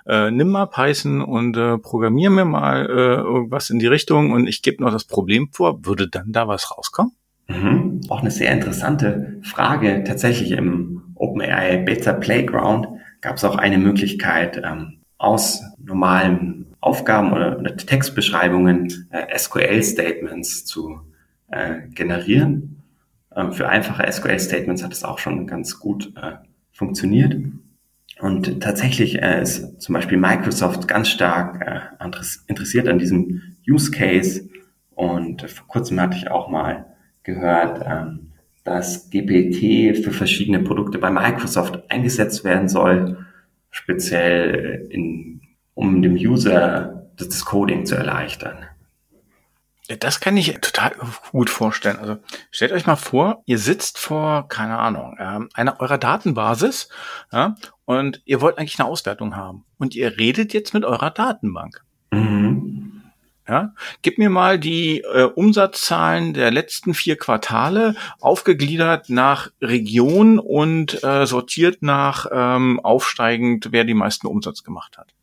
äh, 0.06 0.30
nimm 0.30 0.48
mal 0.48 0.66
Python 0.66 1.20
und 1.20 1.56
äh, 1.56 1.76
programmier 1.78 2.30
mir 2.30 2.46
mal 2.46 2.86
äh, 2.86 3.20
irgendwas 3.20 3.68
in 3.70 3.78
die 3.78 3.86
Richtung 3.86 4.32
und 4.32 4.46
ich 4.46 4.62
gebe 4.62 4.82
noch 4.82 4.90
das 4.90 5.04
Problem 5.04 5.50
vor. 5.52 5.84
Würde 5.84 6.08
dann 6.08 6.32
da 6.32 6.48
was 6.48 6.70
rauskommen? 6.70 7.12
Mhm. 7.48 8.02
Auch 8.08 8.20
eine 8.20 8.30
sehr 8.30 8.52
interessante 8.52 9.38
Frage. 9.42 10.04
Tatsächlich 10.04 10.52
im 10.52 11.14
OpenAI 11.14 11.78
Beta 11.78 12.12
Playground 12.12 12.88
gab 13.20 13.36
es 13.36 13.44
auch 13.44 13.56
eine 13.56 13.78
Möglichkeit, 13.78 14.62
ähm, 14.64 14.98
aus 15.16 15.62
normalen 15.82 16.66
Aufgaben 16.80 17.32
oder, 17.32 17.76
Textbeschreibungen 17.76 19.08
äh, 19.10 19.36
SQL-Statements 19.36 20.64
zu 20.64 21.00
äh, 21.50 21.88
generieren. 21.88 22.82
Ähm, 23.34 23.52
für 23.52 23.68
einfache 23.68 24.10
SQL-Statements 24.10 24.84
hat 24.84 24.92
es 24.92 25.02
auch 25.02 25.18
schon 25.18 25.46
ganz 25.46 25.80
gut 25.80 26.12
äh, 26.16 26.34
funktioniert. 26.70 27.36
Und 28.20 28.60
tatsächlich 28.60 29.22
äh, 29.22 29.42
ist 29.42 29.80
zum 29.80 29.94
Beispiel 29.94 30.18
Microsoft 30.18 30.86
ganz 30.86 31.08
stark 31.08 31.66
äh, 31.66 32.30
interessiert 32.46 32.88
an 32.88 32.98
diesem 32.98 33.56
Use 33.66 33.90
Case. 33.90 34.48
Und 34.94 35.42
vor 35.50 35.66
kurzem 35.66 36.00
hatte 36.00 36.16
ich 36.16 36.30
auch 36.30 36.48
mal 36.48 36.84
gehört, 37.28 37.84
ähm, 37.86 38.32
dass 38.64 39.10
GPT 39.10 39.96
für 40.02 40.12
verschiedene 40.12 40.60
Produkte 40.60 40.98
bei 40.98 41.10
Microsoft 41.10 41.90
eingesetzt 41.90 42.42
werden 42.42 42.68
soll, 42.68 43.26
speziell 43.70 44.88
in, 44.90 45.42
um 45.74 46.02
dem 46.02 46.14
User 46.14 47.06
das, 47.16 47.28
das 47.28 47.44
Coding 47.44 47.86
zu 47.86 47.94
erleichtern. 47.94 48.64
Das 50.00 50.20
kann 50.20 50.36
ich 50.36 50.52
total 50.60 50.92
gut 51.30 51.48
vorstellen. 51.48 51.98
Also 51.98 52.18
stellt 52.50 52.72
euch 52.72 52.86
mal 52.86 52.96
vor, 52.96 53.42
ihr 53.46 53.58
sitzt 53.58 53.96
vor, 53.96 54.46
keine 54.48 54.78
Ahnung, 54.78 55.16
ähm, 55.18 55.48
einer 55.54 55.80
eurer 55.80 55.96
Datenbasis 55.96 56.90
ja, 57.32 57.56
und 57.86 58.20
ihr 58.26 58.42
wollt 58.42 58.58
eigentlich 58.58 58.78
eine 58.78 58.88
Auswertung 58.88 59.34
haben. 59.34 59.64
Und 59.78 59.94
ihr 59.94 60.18
redet 60.18 60.52
jetzt 60.52 60.74
mit 60.74 60.84
eurer 60.84 61.10
Datenbank. 61.10 61.82
Ja, 63.48 63.72
gib 64.02 64.18
mir 64.18 64.28
mal 64.28 64.58
die 64.58 65.00
äh, 65.00 65.22
Umsatzzahlen 65.22 66.34
der 66.34 66.50
letzten 66.50 66.92
vier 66.92 67.16
Quartale 67.16 67.94
aufgegliedert 68.20 69.08
nach 69.08 69.50
Region 69.62 70.38
und 70.38 71.02
äh, 71.02 71.24
sortiert 71.24 71.78
nach 71.80 72.26
ähm, 72.30 72.78
aufsteigend, 72.80 73.68
wer 73.70 73.84
die 73.84 73.94
meisten 73.94 74.26
Umsatz 74.26 74.64
gemacht 74.64 74.98
hat. 74.98 75.14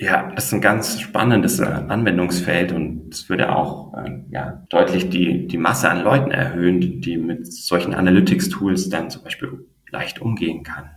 Ja, 0.00 0.30
das 0.34 0.46
ist 0.46 0.54
ein 0.54 0.60
ganz 0.62 1.00
spannendes 1.00 1.58
äh, 1.58 1.64
Anwendungsfeld 1.64 2.72
und 2.72 3.12
es 3.12 3.28
würde 3.28 3.54
auch 3.54 3.92
äh, 3.94 4.22
ja, 4.30 4.64
deutlich 4.70 5.10
die, 5.10 5.46
die 5.46 5.58
Masse 5.58 5.90
an 5.90 6.02
Leuten 6.02 6.30
erhöhen, 6.30 7.02
die 7.02 7.18
mit 7.18 7.52
solchen 7.52 7.94
Analytics-Tools 7.94 8.88
dann 8.88 9.10
zum 9.10 9.24
Beispiel 9.24 9.66
leicht 9.90 10.20
umgehen 10.22 10.62
kann. 10.62 10.88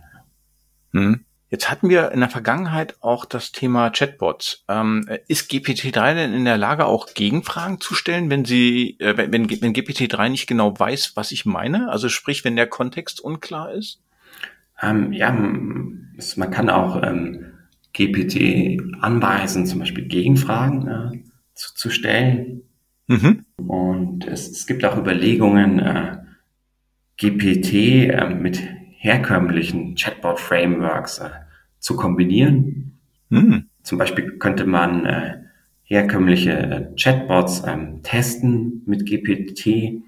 Hm. 0.92 1.24
Jetzt 1.52 1.70
hatten 1.70 1.90
wir 1.90 2.12
in 2.12 2.20
der 2.20 2.30
Vergangenheit 2.30 2.96
auch 3.02 3.26
das 3.26 3.52
Thema 3.52 3.90
Chatbots. 3.90 4.64
Ähm, 4.68 5.06
ist 5.28 5.50
GPT-3 5.50 6.14
denn 6.14 6.32
in 6.32 6.46
der 6.46 6.56
Lage, 6.56 6.86
auch 6.86 7.12
Gegenfragen 7.12 7.78
zu 7.78 7.94
stellen, 7.94 8.30
wenn 8.30 8.46
sie, 8.46 8.96
äh, 9.00 9.18
wenn, 9.18 9.50
wenn 9.50 9.74
GPT-3 9.74 10.30
nicht 10.30 10.46
genau 10.46 10.78
weiß, 10.78 11.12
was 11.14 11.30
ich 11.30 11.44
meine? 11.44 11.90
Also 11.90 12.08
sprich, 12.08 12.42
wenn 12.46 12.56
der 12.56 12.68
Kontext 12.68 13.20
unklar 13.20 13.70
ist? 13.70 14.00
Ähm, 14.80 15.12
ja, 15.12 15.30
man 15.30 16.50
kann 16.50 16.70
auch 16.70 17.02
ähm, 17.02 17.52
GPT 17.92 18.80
anweisen, 19.02 19.66
zum 19.66 19.80
Beispiel 19.80 20.06
Gegenfragen 20.06 20.88
äh, 20.88 21.22
zu, 21.52 21.74
zu, 21.74 21.90
stellen. 21.90 22.62
Mhm. 23.08 23.44
Und 23.58 24.26
es, 24.26 24.48
es, 24.48 24.66
gibt 24.66 24.86
auch 24.86 24.96
Überlegungen, 24.96 25.80
äh, 25.80 26.16
GPT 27.18 27.74
äh, 28.08 28.34
mit 28.34 28.62
herkömmlichen 29.02 29.96
Chatbot-Frameworks 29.96 31.18
äh, 31.18 31.30
zu 31.80 31.96
kombinieren. 31.96 33.00
Mhm. 33.30 33.64
Zum 33.82 33.98
Beispiel 33.98 34.38
könnte 34.38 34.64
man 34.64 35.04
äh, 35.04 35.38
herkömmliche 35.82 36.52
äh, 36.52 36.94
Chatbots 36.94 37.64
ähm, 37.66 38.00
testen 38.04 38.82
mit 38.86 39.04
GPT. 39.04 39.66
Ähm, 39.66 40.04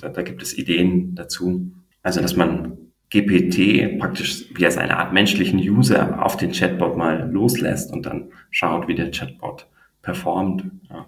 da, 0.00 0.08
da 0.08 0.22
gibt 0.22 0.40
es 0.40 0.56
Ideen 0.56 1.16
dazu. 1.16 1.72
Also, 2.04 2.20
dass 2.22 2.36
man 2.36 2.78
GPT 3.10 3.98
praktisch 3.98 4.44
wie 4.54 4.64
als 4.64 4.78
eine 4.78 4.96
Art 4.96 5.12
menschlichen 5.12 5.58
User 5.58 6.24
auf 6.24 6.36
den 6.36 6.52
Chatbot 6.52 6.96
mal 6.96 7.28
loslässt 7.28 7.92
und 7.92 8.06
dann 8.06 8.30
schaut, 8.50 8.86
wie 8.86 8.94
der 8.94 9.10
Chatbot 9.10 9.66
performt. 10.00 10.64
Ja. 10.88 11.06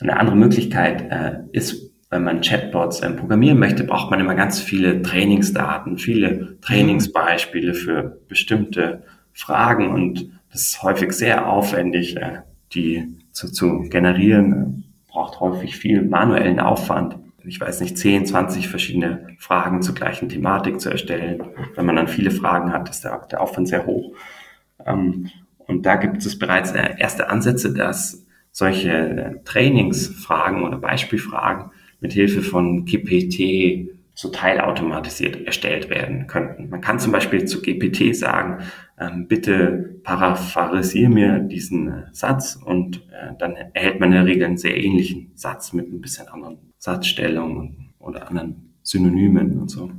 Eine 0.00 0.20
andere 0.20 0.36
Möglichkeit 0.36 1.10
äh, 1.10 1.40
ist, 1.50 1.89
wenn 2.10 2.24
man 2.24 2.40
Chatbots 2.40 3.00
äh, 3.00 3.10
programmieren 3.10 3.58
möchte, 3.58 3.84
braucht 3.84 4.10
man 4.10 4.20
immer 4.20 4.34
ganz 4.34 4.60
viele 4.60 5.02
Trainingsdaten, 5.02 5.98
viele 5.98 6.60
Trainingsbeispiele 6.60 7.74
für 7.74 8.18
bestimmte 8.28 9.04
Fragen 9.32 9.90
und 9.90 10.30
das 10.52 10.62
ist 10.62 10.82
häufig 10.82 11.12
sehr 11.12 11.48
aufwendig, 11.48 12.16
äh, 12.16 12.40
die 12.74 13.16
zu, 13.32 13.50
zu 13.50 13.82
generieren, 13.88 14.84
braucht 15.08 15.40
häufig 15.40 15.76
viel 15.76 16.02
manuellen 16.02 16.60
Aufwand 16.60 17.16
ich 17.44 17.60
weiß 17.60 17.80
nicht, 17.80 17.96
10, 17.96 18.26
20 18.26 18.68
verschiedene 18.68 19.28
Fragen 19.38 19.82
zur 19.82 19.94
gleichen 19.94 20.28
Thematik 20.28 20.80
zu 20.80 20.90
erstellen. 20.90 21.42
Wenn 21.74 21.86
man 21.86 21.96
dann 21.96 22.08
viele 22.08 22.30
Fragen 22.30 22.72
hat, 22.72 22.88
ist 22.88 23.04
der, 23.04 23.26
der 23.30 23.40
Aufwand 23.40 23.68
sehr 23.68 23.86
hoch. 23.86 24.14
Ähm, 24.84 25.30
und 25.58 25.86
da 25.86 25.96
gibt 25.96 26.24
es 26.24 26.38
bereits 26.38 26.72
äh, 26.72 26.96
erste 26.98 27.30
Ansätze, 27.30 27.72
dass 27.72 28.26
solche 28.50 28.90
äh, 28.90 29.34
Trainingsfragen 29.44 30.62
oder 30.62 30.78
Beispielfragen 30.78 31.70
mit 32.00 32.12
Hilfe 32.12 32.42
von 32.42 32.84
GPT 32.84 33.90
so 34.14 34.28
teilautomatisiert 34.28 35.46
erstellt 35.46 35.88
werden 35.88 36.26
könnten. 36.26 36.68
Man 36.68 36.80
kann 36.80 36.98
zum 36.98 37.12
Beispiel 37.12 37.46
zu 37.46 37.62
GPT 37.62 38.14
sagen, 38.14 38.64
ähm, 38.98 39.26
bitte 39.28 40.00
paraphrasiere 40.02 41.08
mir 41.08 41.38
diesen 41.38 41.88
äh, 41.88 42.02
Satz 42.12 42.56
und 42.62 42.98
äh, 43.10 43.32
dann 43.38 43.54
erhält 43.72 43.98
man 43.98 44.10
in 44.10 44.16
der 44.16 44.26
Regel 44.26 44.46
einen 44.46 44.56
sehr 44.58 44.76
ähnlichen 44.76 45.30
Satz 45.34 45.72
mit 45.72 45.90
ein 45.90 46.00
bisschen 46.00 46.28
anderen 46.28 46.58
Satzstellungen 46.76 47.94
oder 47.98 48.28
anderen 48.28 48.74
Synonymen 48.82 49.58
und 49.58 49.70
so. 49.70 49.90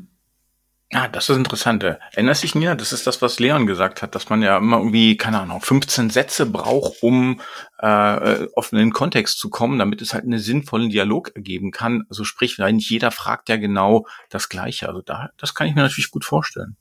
Ah, 0.94 1.08
das 1.08 1.30
ist 1.30 1.38
interessant. 1.38 1.84
Erinnerst 1.84 2.44
dich, 2.44 2.54
Nina, 2.54 2.76
das 2.76 2.92
ist 2.92 3.08
das, 3.08 3.22
was 3.22 3.40
Leon 3.40 3.66
gesagt 3.66 4.02
hat, 4.02 4.14
dass 4.14 4.30
man 4.30 4.42
ja 4.42 4.58
immer 4.58 4.78
irgendwie, 4.78 5.16
keine 5.16 5.40
Ahnung, 5.40 5.62
15 5.62 6.10
Sätze 6.10 6.46
braucht, 6.46 7.02
um 7.02 7.40
äh, 7.80 8.48
auf 8.56 8.74
einen 8.74 8.92
Kontext 8.92 9.40
zu 9.40 9.50
kommen, 9.50 9.80
damit 9.80 10.02
es 10.02 10.14
halt 10.14 10.26
einen 10.26 10.40
sinnvollen 10.40 10.90
Dialog 10.90 11.32
ergeben 11.34 11.72
kann. 11.72 12.04
Also 12.10 12.26
sprich, 12.26 12.58
nicht 12.58 12.90
jeder 12.90 13.12
fragt 13.12 13.48
ja 13.48 13.56
genau 13.56 14.06
das 14.30 14.50
Gleiche. 14.50 14.90
Also 14.90 15.02
da, 15.02 15.30
das 15.38 15.56
kann 15.56 15.68
ich 15.68 15.76
mir 15.76 15.84
natürlich 15.84 16.12
gut 16.12 16.26
vorstellen. 16.26 16.76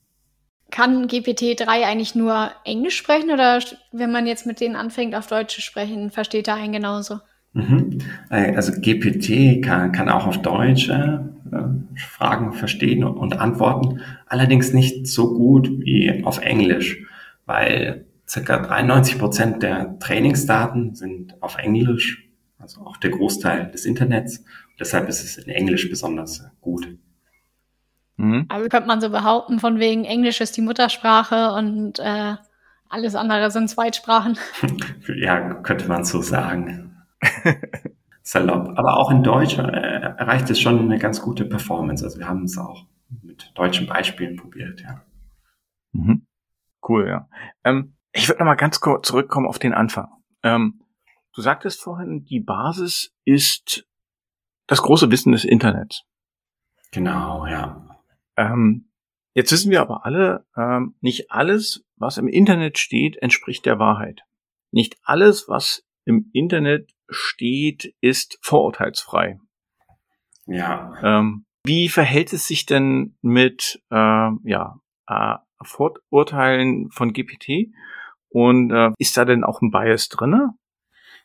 Kann 0.73 1.07
GPT-3 1.07 1.69
eigentlich 1.69 2.17
nur 2.17 2.51
Englisch 2.65 2.97
sprechen 2.97 3.31
oder 3.31 3.61
wenn 3.93 4.11
man 4.11 4.27
jetzt 4.27 4.45
mit 4.45 4.61
denen 4.61 4.75
anfängt, 4.75 5.15
auf 5.15 5.29
Deutsch 5.29 5.55
zu 5.55 5.61
sprechen, 5.61 6.11
versteht 6.11 6.49
er 6.49 6.55
einen 6.55 6.73
genauso? 6.73 7.21
Mhm. 7.53 7.99
Äh, 8.31 8.57
also 8.57 8.73
GPT 8.73 9.63
kann, 9.65 9.93
kann 9.93 10.09
auch 10.09 10.27
auf 10.27 10.43
Deutsch 10.43 10.89
äh, 10.89 11.19
Fragen 11.97 12.53
verstehen 12.53 13.05
und 13.05 13.39
antworten, 13.39 14.01
allerdings 14.27 14.73
nicht 14.73 15.07
so 15.07 15.35
gut 15.35 15.71
wie 15.81 16.23
auf 16.25 16.41
Englisch, 16.41 17.05
weil 17.47 18.07
circa 18.29 18.59
93 18.59 19.19
Prozent 19.19 19.63
der 19.63 19.99
Trainingsdaten 19.99 20.95
sind 20.95 21.43
auf 21.43 21.59
Englisch, 21.59 22.29
also 22.59 22.83
auch 22.83 22.97
der 22.97 23.11
Großteil 23.11 23.71
des 23.71 23.85
Internets. 23.85 24.39
Und 24.39 24.81
deshalb 24.81 25.09
ist 25.09 25.25
es 25.25 25.37
in 25.39 25.51
Englisch 25.51 25.89
besonders 25.91 26.45
gut. 26.61 26.89
Mhm. 28.17 28.47
Also 28.49 28.69
könnte 28.69 28.87
man 28.87 29.01
so 29.01 29.11
behaupten, 29.11 29.59
von 29.59 29.79
wegen 29.79 30.05
Englisch 30.05 30.41
ist 30.41 30.57
die 30.57 30.63
Muttersprache 30.63 31.53
und 31.53 31.99
äh, 31.99 32.37
alles 32.89 33.15
andere 33.15 33.51
sind 33.51 33.69
Zweitsprachen. 33.69 34.39
ja, 35.17 35.55
könnte 35.55 35.89
man 35.89 36.05
so 36.05 36.23
sagen. 36.23 36.97
Salopp. 38.31 38.79
Aber 38.79 38.97
auch 38.97 39.11
in 39.11 39.25
Deutsch 39.25 39.59
äh, 39.59 39.63
erreicht 39.63 40.49
es 40.51 40.61
schon 40.61 40.79
eine 40.79 40.99
ganz 41.01 41.21
gute 41.21 41.45
Performance. 41.45 42.05
Also 42.05 42.21
wir 42.21 42.29
haben 42.29 42.45
es 42.45 42.57
auch 42.57 42.87
mit 43.23 43.51
deutschen 43.57 43.89
Beispielen 43.89 44.37
probiert, 44.37 44.81
ja. 44.83 45.03
Mhm. 45.91 46.27
Cool, 46.89 47.09
ja. 47.09 47.29
Ähm, 47.65 47.97
ich 48.13 48.29
würde 48.29 48.39
nochmal 48.39 48.57
ganz 48.57 48.81
kurz 48.81 49.09
zurückkommen 49.09 49.49
auf 49.49 49.59
den 49.59 49.75
Anfang. 49.75 50.07
Ähm, 50.45 50.81
du 51.35 51.43
sagtest 51.43 51.83
vorhin, 51.83 52.25
die 52.25 52.39
Basis 52.39 53.13
ist 53.25 53.85
das 54.69 54.81
große 54.81 55.11
Wissen 55.11 55.33
des 55.33 55.45
Internets. 55.45 56.05
Genau, 56.93 57.47
ja. 57.47 57.99
Ähm, 58.37 58.93
jetzt 59.35 59.51
wissen 59.51 59.73
wir 59.73 59.81
aber 59.81 60.07
alle, 60.07 60.47
ähm, 60.57 60.95
nicht 61.01 61.33
alles, 61.33 61.85
was 61.97 62.17
im 62.17 62.29
Internet 62.29 62.79
steht, 62.79 63.17
entspricht 63.17 63.67
der 63.67 63.81
Wahrheit. 63.81 64.21
Nicht 64.71 64.99
alles, 65.03 65.49
was 65.49 65.85
im 66.05 66.31
Internet 66.33 66.93
steht, 67.11 67.95
ist 68.01 68.39
vorurteilsfrei. 68.43 69.39
Ja. 70.47 70.95
Ähm, 71.03 71.45
wie 71.65 71.89
verhält 71.89 72.33
es 72.33 72.47
sich 72.47 72.67
denn 72.67 73.17
mit 73.23 73.83
äh, 73.91 74.31
ja, 74.45 74.81
äh, 75.07 75.35
Vorurteilen 75.63 76.91
von 76.91 77.13
GPT? 77.13 77.73
Und 78.31 78.71
äh, 78.71 78.91
ist 78.99 79.17
da 79.17 79.25
denn 79.25 79.45
auch 79.45 79.61
ein 79.61 79.71
Bias 79.71 80.09
drinne? 80.09 80.55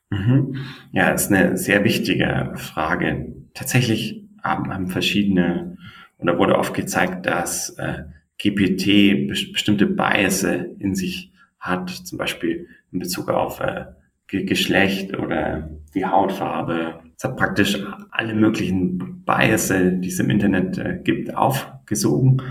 Mhm. 0.09 0.65
Ja, 0.91 1.09
ist 1.09 1.31
eine 1.31 1.57
sehr 1.57 1.83
wichtige 1.83 2.53
Frage. 2.55 3.33
Tatsächlich 3.53 4.27
haben, 4.43 4.73
haben 4.73 4.87
verschiedene 4.87 5.77
oder 6.17 6.37
wurde 6.37 6.57
oft 6.57 6.73
gezeigt, 6.73 7.25
dass 7.25 7.69
äh, 7.77 8.03
GPT 8.37 9.27
bestimmte 9.27 9.85
Biases 9.87 10.65
in 10.79 10.95
sich 10.95 11.31
hat, 11.59 11.89
zum 11.89 12.17
Beispiel 12.17 12.67
in 12.91 12.99
Bezug 12.99 13.29
auf 13.29 13.59
äh, 13.59 13.85
Geschlecht 14.27 15.17
oder 15.17 15.69
die 15.93 16.05
Hautfarbe. 16.05 16.99
Es 17.17 17.23
hat 17.23 17.37
praktisch 17.37 17.81
alle 18.11 18.35
möglichen 18.35 19.23
Biases, 19.25 20.01
die 20.01 20.09
es 20.09 20.19
im 20.19 20.29
Internet 20.29 20.77
äh, 20.77 20.99
gibt, 21.03 21.35
aufgesogen 21.35 22.41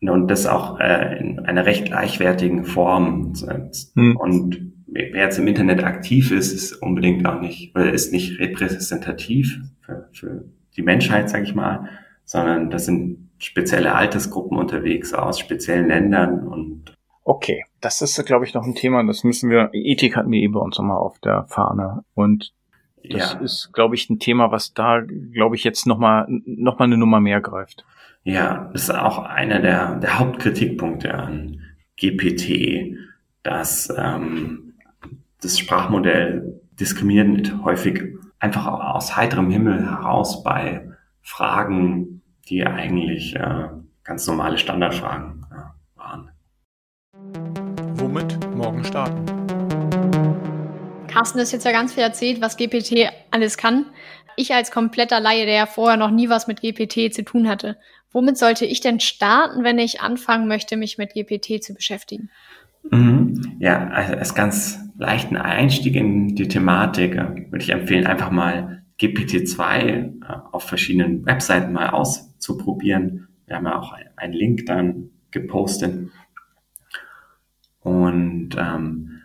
und 0.00 0.28
das 0.28 0.46
auch 0.46 0.80
äh, 0.80 1.18
in 1.18 1.40
einer 1.40 1.66
recht 1.66 1.86
gleichwertigen 1.86 2.64
Form. 2.64 3.32
Hm. 3.94 4.16
Und 4.16 4.72
wer 4.86 5.24
jetzt 5.24 5.38
im 5.38 5.46
Internet 5.46 5.84
aktiv 5.84 6.30
ist, 6.30 6.52
ist 6.52 6.72
unbedingt 6.74 7.26
auch 7.26 7.40
nicht, 7.40 7.74
oder 7.74 7.92
ist 7.92 8.12
nicht 8.12 8.38
repräsentativ 8.38 9.60
für, 9.80 10.08
für 10.12 10.44
die 10.76 10.82
Menschheit, 10.82 11.28
sage 11.28 11.44
ich 11.44 11.54
mal, 11.54 11.88
sondern 12.24 12.70
das 12.70 12.86
sind 12.86 13.30
spezielle 13.38 13.94
Altersgruppen 13.94 14.58
unterwegs 14.58 15.12
aus 15.14 15.38
speziellen 15.38 15.88
Ländern 15.88 16.46
und 16.46 16.94
Okay, 17.30 17.64
das 17.80 18.02
ist, 18.02 18.26
glaube 18.26 18.44
ich, 18.44 18.54
noch 18.54 18.64
ein 18.64 18.74
Thema, 18.74 19.04
das 19.04 19.22
müssen 19.22 19.50
wir, 19.50 19.70
Ethik 19.72 20.16
hatten 20.16 20.32
wir 20.32 20.40
eh 20.40 20.48
bei 20.48 20.58
uns 20.58 20.76
nochmal 20.76 20.96
auf 20.96 21.20
der 21.20 21.44
Fahne. 21.44 22.02
Und 22.14 22.52
das 23.08 23.34
ja. 23.34 23.38
ist, 23.38 23.70
glaube 23.72 23.94
ich, 23.94 24.10
ein 24.10 24.18
Thema, 24.18 24.50
was 24.50 24.74
da, 24.74 25.00
glaube 25.30 25.54
ich, 25.54 25.62
jetzt 25.62 25.86
nochmal 25.86 26.26
noch 26.28 26.80
mal 26.80 26.86
eine 26.86 26.96
Nummer 26.96 27.20
mehr 27.20 27.40
greift. 27.40 27.84
Ja, 28.24 28.68
das 28.72 28.82
ist 28.82 28.90
auch 28.90 29.20
einer 29.20 29.60
der, 29.60 30.00
der 30.00 30.18
Hauptkritikpunkte 30.18 31.14
an 31.14 31.60
GPT, 32.00 32.96
dass 33.44 33.94
ähm, 33.96 34.74
das 35.40 35.56
Sprachmodell 35.56 36.60
diskriminierend 36.80 37.62
häufig 37.62 38.12
einfach 38.40 38.66
aus 38.66 39.16
heiterem 39.16 39.52
Himmel 39.52 39.88
heraus 39.88 40.42
bei 40.42 40.88
Fragen, 41.22 42.22
die 42.48 42.66
eigentlich 42.66 43.36
äh, 43.36 43.68
ganz 44.02 44.26
normale 44.26 44.58
Standardfragen 44.58 45.40
womit 45.44 45.79
morgen 48.60 48.84
starten. 48.84 49.24
Carsten 51.08 51.38
ist 51.38 51.52
jetzt 51.52 51.64
ja 51.64 51.72
ganz 51.72 51.94
viel 51.94 52.02
erzählt, 52.02 52.42
was 52.42 52.56
GPT 52.56 53.10
alles 53.30 53.56
kann. 53.56 53.86
Ich 54.36 54.54
als 54.54 54.70
kompletter 54.70 55.18
Laie, 55.18 55.46
der 55.46 55.54
ja 55.54 55.66
vorher 55.66 55.96
noch 55.96 56.10
nie 56.10 56.28
was 56.28 56.46
mit 56.46 56.60
GPT 56.60 57.12
zu 57.12 57.24
tun 57.24 57.48
hatte, 57.48 57.78
womit 58.12 58.36
sollte 58.36 58.66
ich 58.66 58.80
denn 58.80 59.00
starten, 59.00 59.64
wenn 59.64 59.78
ich 59.78 60.02
anfangen 60.02 60.46
möchte, 60.46 60.76
mich 60.76 60.98
mit 60.98 61.14
GPT 61.14 61.62
zu 61.62 61.74
beschäftigen? 61.74 62.30
Mhm. 62.90 63.56
Ja, 63.58 63.88
also 63.88 64.14
als 64.14 64.34
ganz 64.34 64.78
leichten 64.98 65.36
Einstieg 65.36 65.96
in 65.96 66.34
die 66.34 66.48
Thematik 66.48 67.14
äh, 67.14 67.50
würde 67.50 67.64
ich 67.64 67.70
empfehlen, 67.70 68.06
einfach 68.06 68.30
mal 68.30 68.82
GPT-2 69.00 69.80
äh, 69.80 70.10
auf 70.52 70.64
verschiedenen 70.64 71.24
Webseiten 71.24 71.72
mal 71.72 71.90
auszuprobieren. 71.90 73.28
Wir 73.46 73.56
haben 73.56 73.66
ja 73.66 73.78
auch 73.78 73.94
einen 74.16 74.32
Link 74.32 74.66
dann 74.66 75.10
gepostet. 75.30 76.10
Und 77.80 78.50
ähm, 78.58 79.22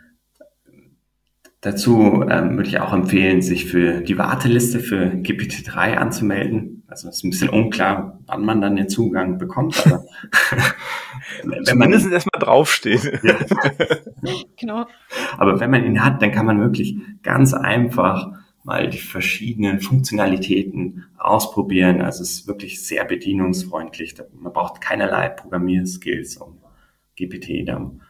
dazu 1.61 2.23
ähm, 2.29 2.57
würde 2.57 2.69
ich 2.69 2.79
auch 2.79 2.93
empfehlen, 2.93 3.41
sich 3.41 3.65
für 3.65 4.01
die 4.01 4.17
Warteliste 4.17 4.79
für 4.79 5.07
GPT-3 5.07 5.95
anzumelden. 5.95 6.83
Also 6.87 7.09
es 7.09 7.17
ist 7.17 7.23
ein 7.23 7.31
bisschen 7.31 7.49
unklar, 7.49 8.19
wann 8.27 8.45
man 8.45 8.61
dann 8.61 8.75
den 8.75 8.87
Zugang 8.87 9.37
bekommt. 9.37 9.85
Aber 9.85 10.05
wenn 11.43 11.63
man 11.65 11.89
mindestens 11.89 12.13
erstmal 12.13 12.39
draufsteht. 12.39 13.19
Ja. 13.23 13.35
genau. 14.57 14.85
Aber 15.37 15.59
wenn 15.59 15.71
man 15.71 15.83
ihn 15.83 16.03
hat, 16.03 16.21
dann 16.21 16.31
kann 16.31 16.45
man 16.45 16.61
wirklich 16.61 16.95
ganz 17.23 17.53
einfach 17.53 18.31
mal 18.63 18.89
die 18.89 18.97
verschiedenen 18.97 19.79
Funktionalitäten 19.79 21.05
ausprobieren. 21.17 22.01
Also 22.01 22.23
es 22.23 22.31
ist 22.31 22.47
wirklich 22.47 22.85
sehr 22.85 23.05
bedienungsfreundlich. 23.05 24.15
Man 24.33 24.53
braucht 24.53 24.81
keinerlei 24.81 25.29
Programmierskills, 25.29 26.37
um 26.37 26.59
GPT 27.15 27.67
dann 27.67 28.01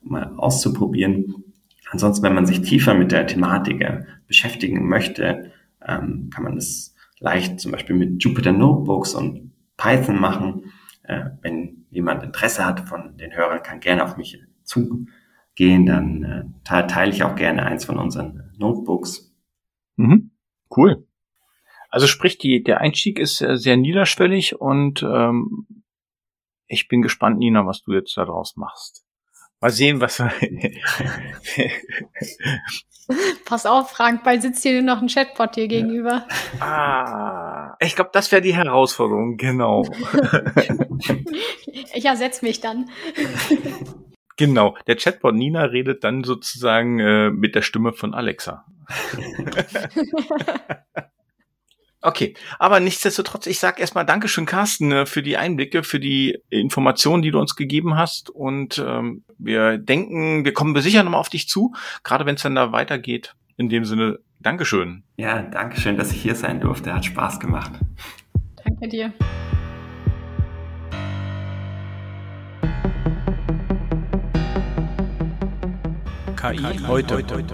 mal 0.00 0.34
auszuprobieren. 0.36 1.44
Ansonsten, 1.90 2.24
wenn 2.24 2.34
man 2.34 2.46
sich 2.46 2.62
tiefer 2.62 2.94
mit 2.94 3.12
der 3.12 3.26
Thematik 3.26 3.80
äh, 3.80 4.04
beschäftigen 4.26 4.88
möchte, 4.88 5.52
ähm, 5.86 6.30
kann 6.32 6.44
man 6.44 6.54
das 6.54 6.94
leicht 7.18 7.60
zum 7.60 7.72
Beispiel 7.72 7.96
mit 7.96 8.22
Jupyter 8.22 8.52
Notebooks 8.52 9.14
und 9.14 9.52
Python 9.76 10.20
machen. 10.20 10.72
Äh, 11.02 11.30
wenn 11.42 11.86
jemand 11.90 12.22
Interesse 12.22 12.64
hat 12.64 12.88
von 12.88 13.16
den 13.16 13.34
Hörern, 13.34 13.62
kann 13.62 13.80
gerne 13.80 14.04
auf 14.04 14.16
mich 14.16 14.38
zugehen, 14.62 15.86
dann 15.86 16.22
äh, 16.22 16.86
teile 16.86 17.10
ich 17.10 17.22
auch 17.24 17.34
gerne 17.34 17.64
eins 17.64 17.84
von 17.84 17.98
unseren 17.98 18.52
Notebooks. 18.56 19.34
Mhm. 19.96 20.30
Cool. 20.74 21.06
Also 21.90 22.06
sprich, 22.06 22.38
die, 22.38 22.62
der 22.62 22.80
Einstieg 22.80 23.18
ist 23.18 23.40
äh, 23.40 23.56
sehr 23.56 23.76
niederschwellig 23.76 24.60
und 24.60 25.02
ähm, 25.02 25.66
ich 26.66 26.86
bin 26.86 27.02
gespannt, 27.02 27.38
Nina, 27.38 27.66
was 27.66 27.82
du 27.82 27.92
jetzt 27.92 28.16
daraus 28.16 28.56
machst. 28.56 29.04
Mal 29.60 29.70
sehen, 29.70 30.00
was. 30.00 30.18
Pass 33.44 33.66
auf, 33.66 33.90
Frank, 33.90 34.22
bald 34.22 34.40
sitzt 34.40 34.62
hier 34.62 34.80
noch 34.82 35.02
ein 35.02 35.08
Chatbot 35.08 35.56
dir 35.56 35.68
gegenüber. 35.68 36.26
Ah, 36.60 37.76
ich 37.80 37.96
glaube, 37.96 38.10
das 38.12 38.30
wäre 38.30 38.40
die 38.40 38.54
Herausforderung, 38.54 39.36
genau. 39.36 39.82
ich 41.94 42.04
ersetze 42.04 42.44
mich 42.44 42.60
dann. 42.60 42.88
Genau, 44.36 44.76
der 44.86 44.96
Chatbot 44.96 45.34
Nina 45.34 45.64
redet 45.64 46.04
dann 46.04 46.24
sozusagen 46.24 47.00
äh, 47.00 47.30
mit 47.30 47.54
der 47.54 47.62
Stimme 47.62 47.92
von 47.92 48.14
Alexa. 48.14 48.64
Okay, 52.02 52.34
aber 52.58 52.80
nichtsdestotrotz, 52.80 53.46
ich 53.46 53.58
sage 53.58 53.80
erstmal 53.80 54.06
Dankeschön, 54.06 54.46
Carsten, 54.46 54.90
äh, 54.90 55.06
für 55.06 55.22
die 55.22 55.36
Einblicke, 55.36 55.82
für 55.82 56.00
die 56.00 56.38
Informationen, 56.48 57.22
die 57.22 57.30
du 57.30 57.38
uns 57.38 57.56
gegeben 57.56 57.96
hast. 57.96 58.30
Und 58.30 58.82
ähm, 58.84 59.22
wir 59.38 59.76
denken, 59.76 60.44
wir 60.44 60.54
kommen 60.54 60.80
sicher 60.80 61.02
nochmal 61.02 61.20
auf 61.20 61.28
dich 61.28 61.48
zu, 61.48 61.74
gerade 62.02 62.24
wenn 62.24 62.36
es 62.36 62.42
dann 62.42 62.54
da 62.54 62.72
weitergeht. 62.72 63.34
In 63.58 63.68
dem 63.68 63.84
Sinne, 63.84 64.18
Dankeschön. 64.38 65.02
Ja, 65.18 65.42
Dankeschön, 65.42 65.98
dass 65.98 66.12
ich 66.12 66.22
hier 66.22 66.34
sein 66.34 66.60
durfte. 66.60 66.94
Hat 66.94 67.04
Spaß 67.04 67.38
gemacht. 67.38 67.72
Danke 68.64 68.88
dir. 68.88 69.12
KI, 76.36 76.56
KI 76.56 76.86
heute. 76.86 77.16
heute. 77.16 77.44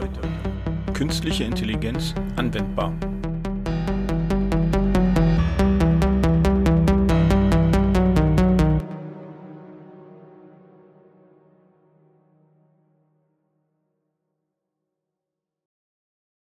Künstliche 0.94 1.42
Intelligenz 1.42 2.14
anwendbar. 2.36 2.94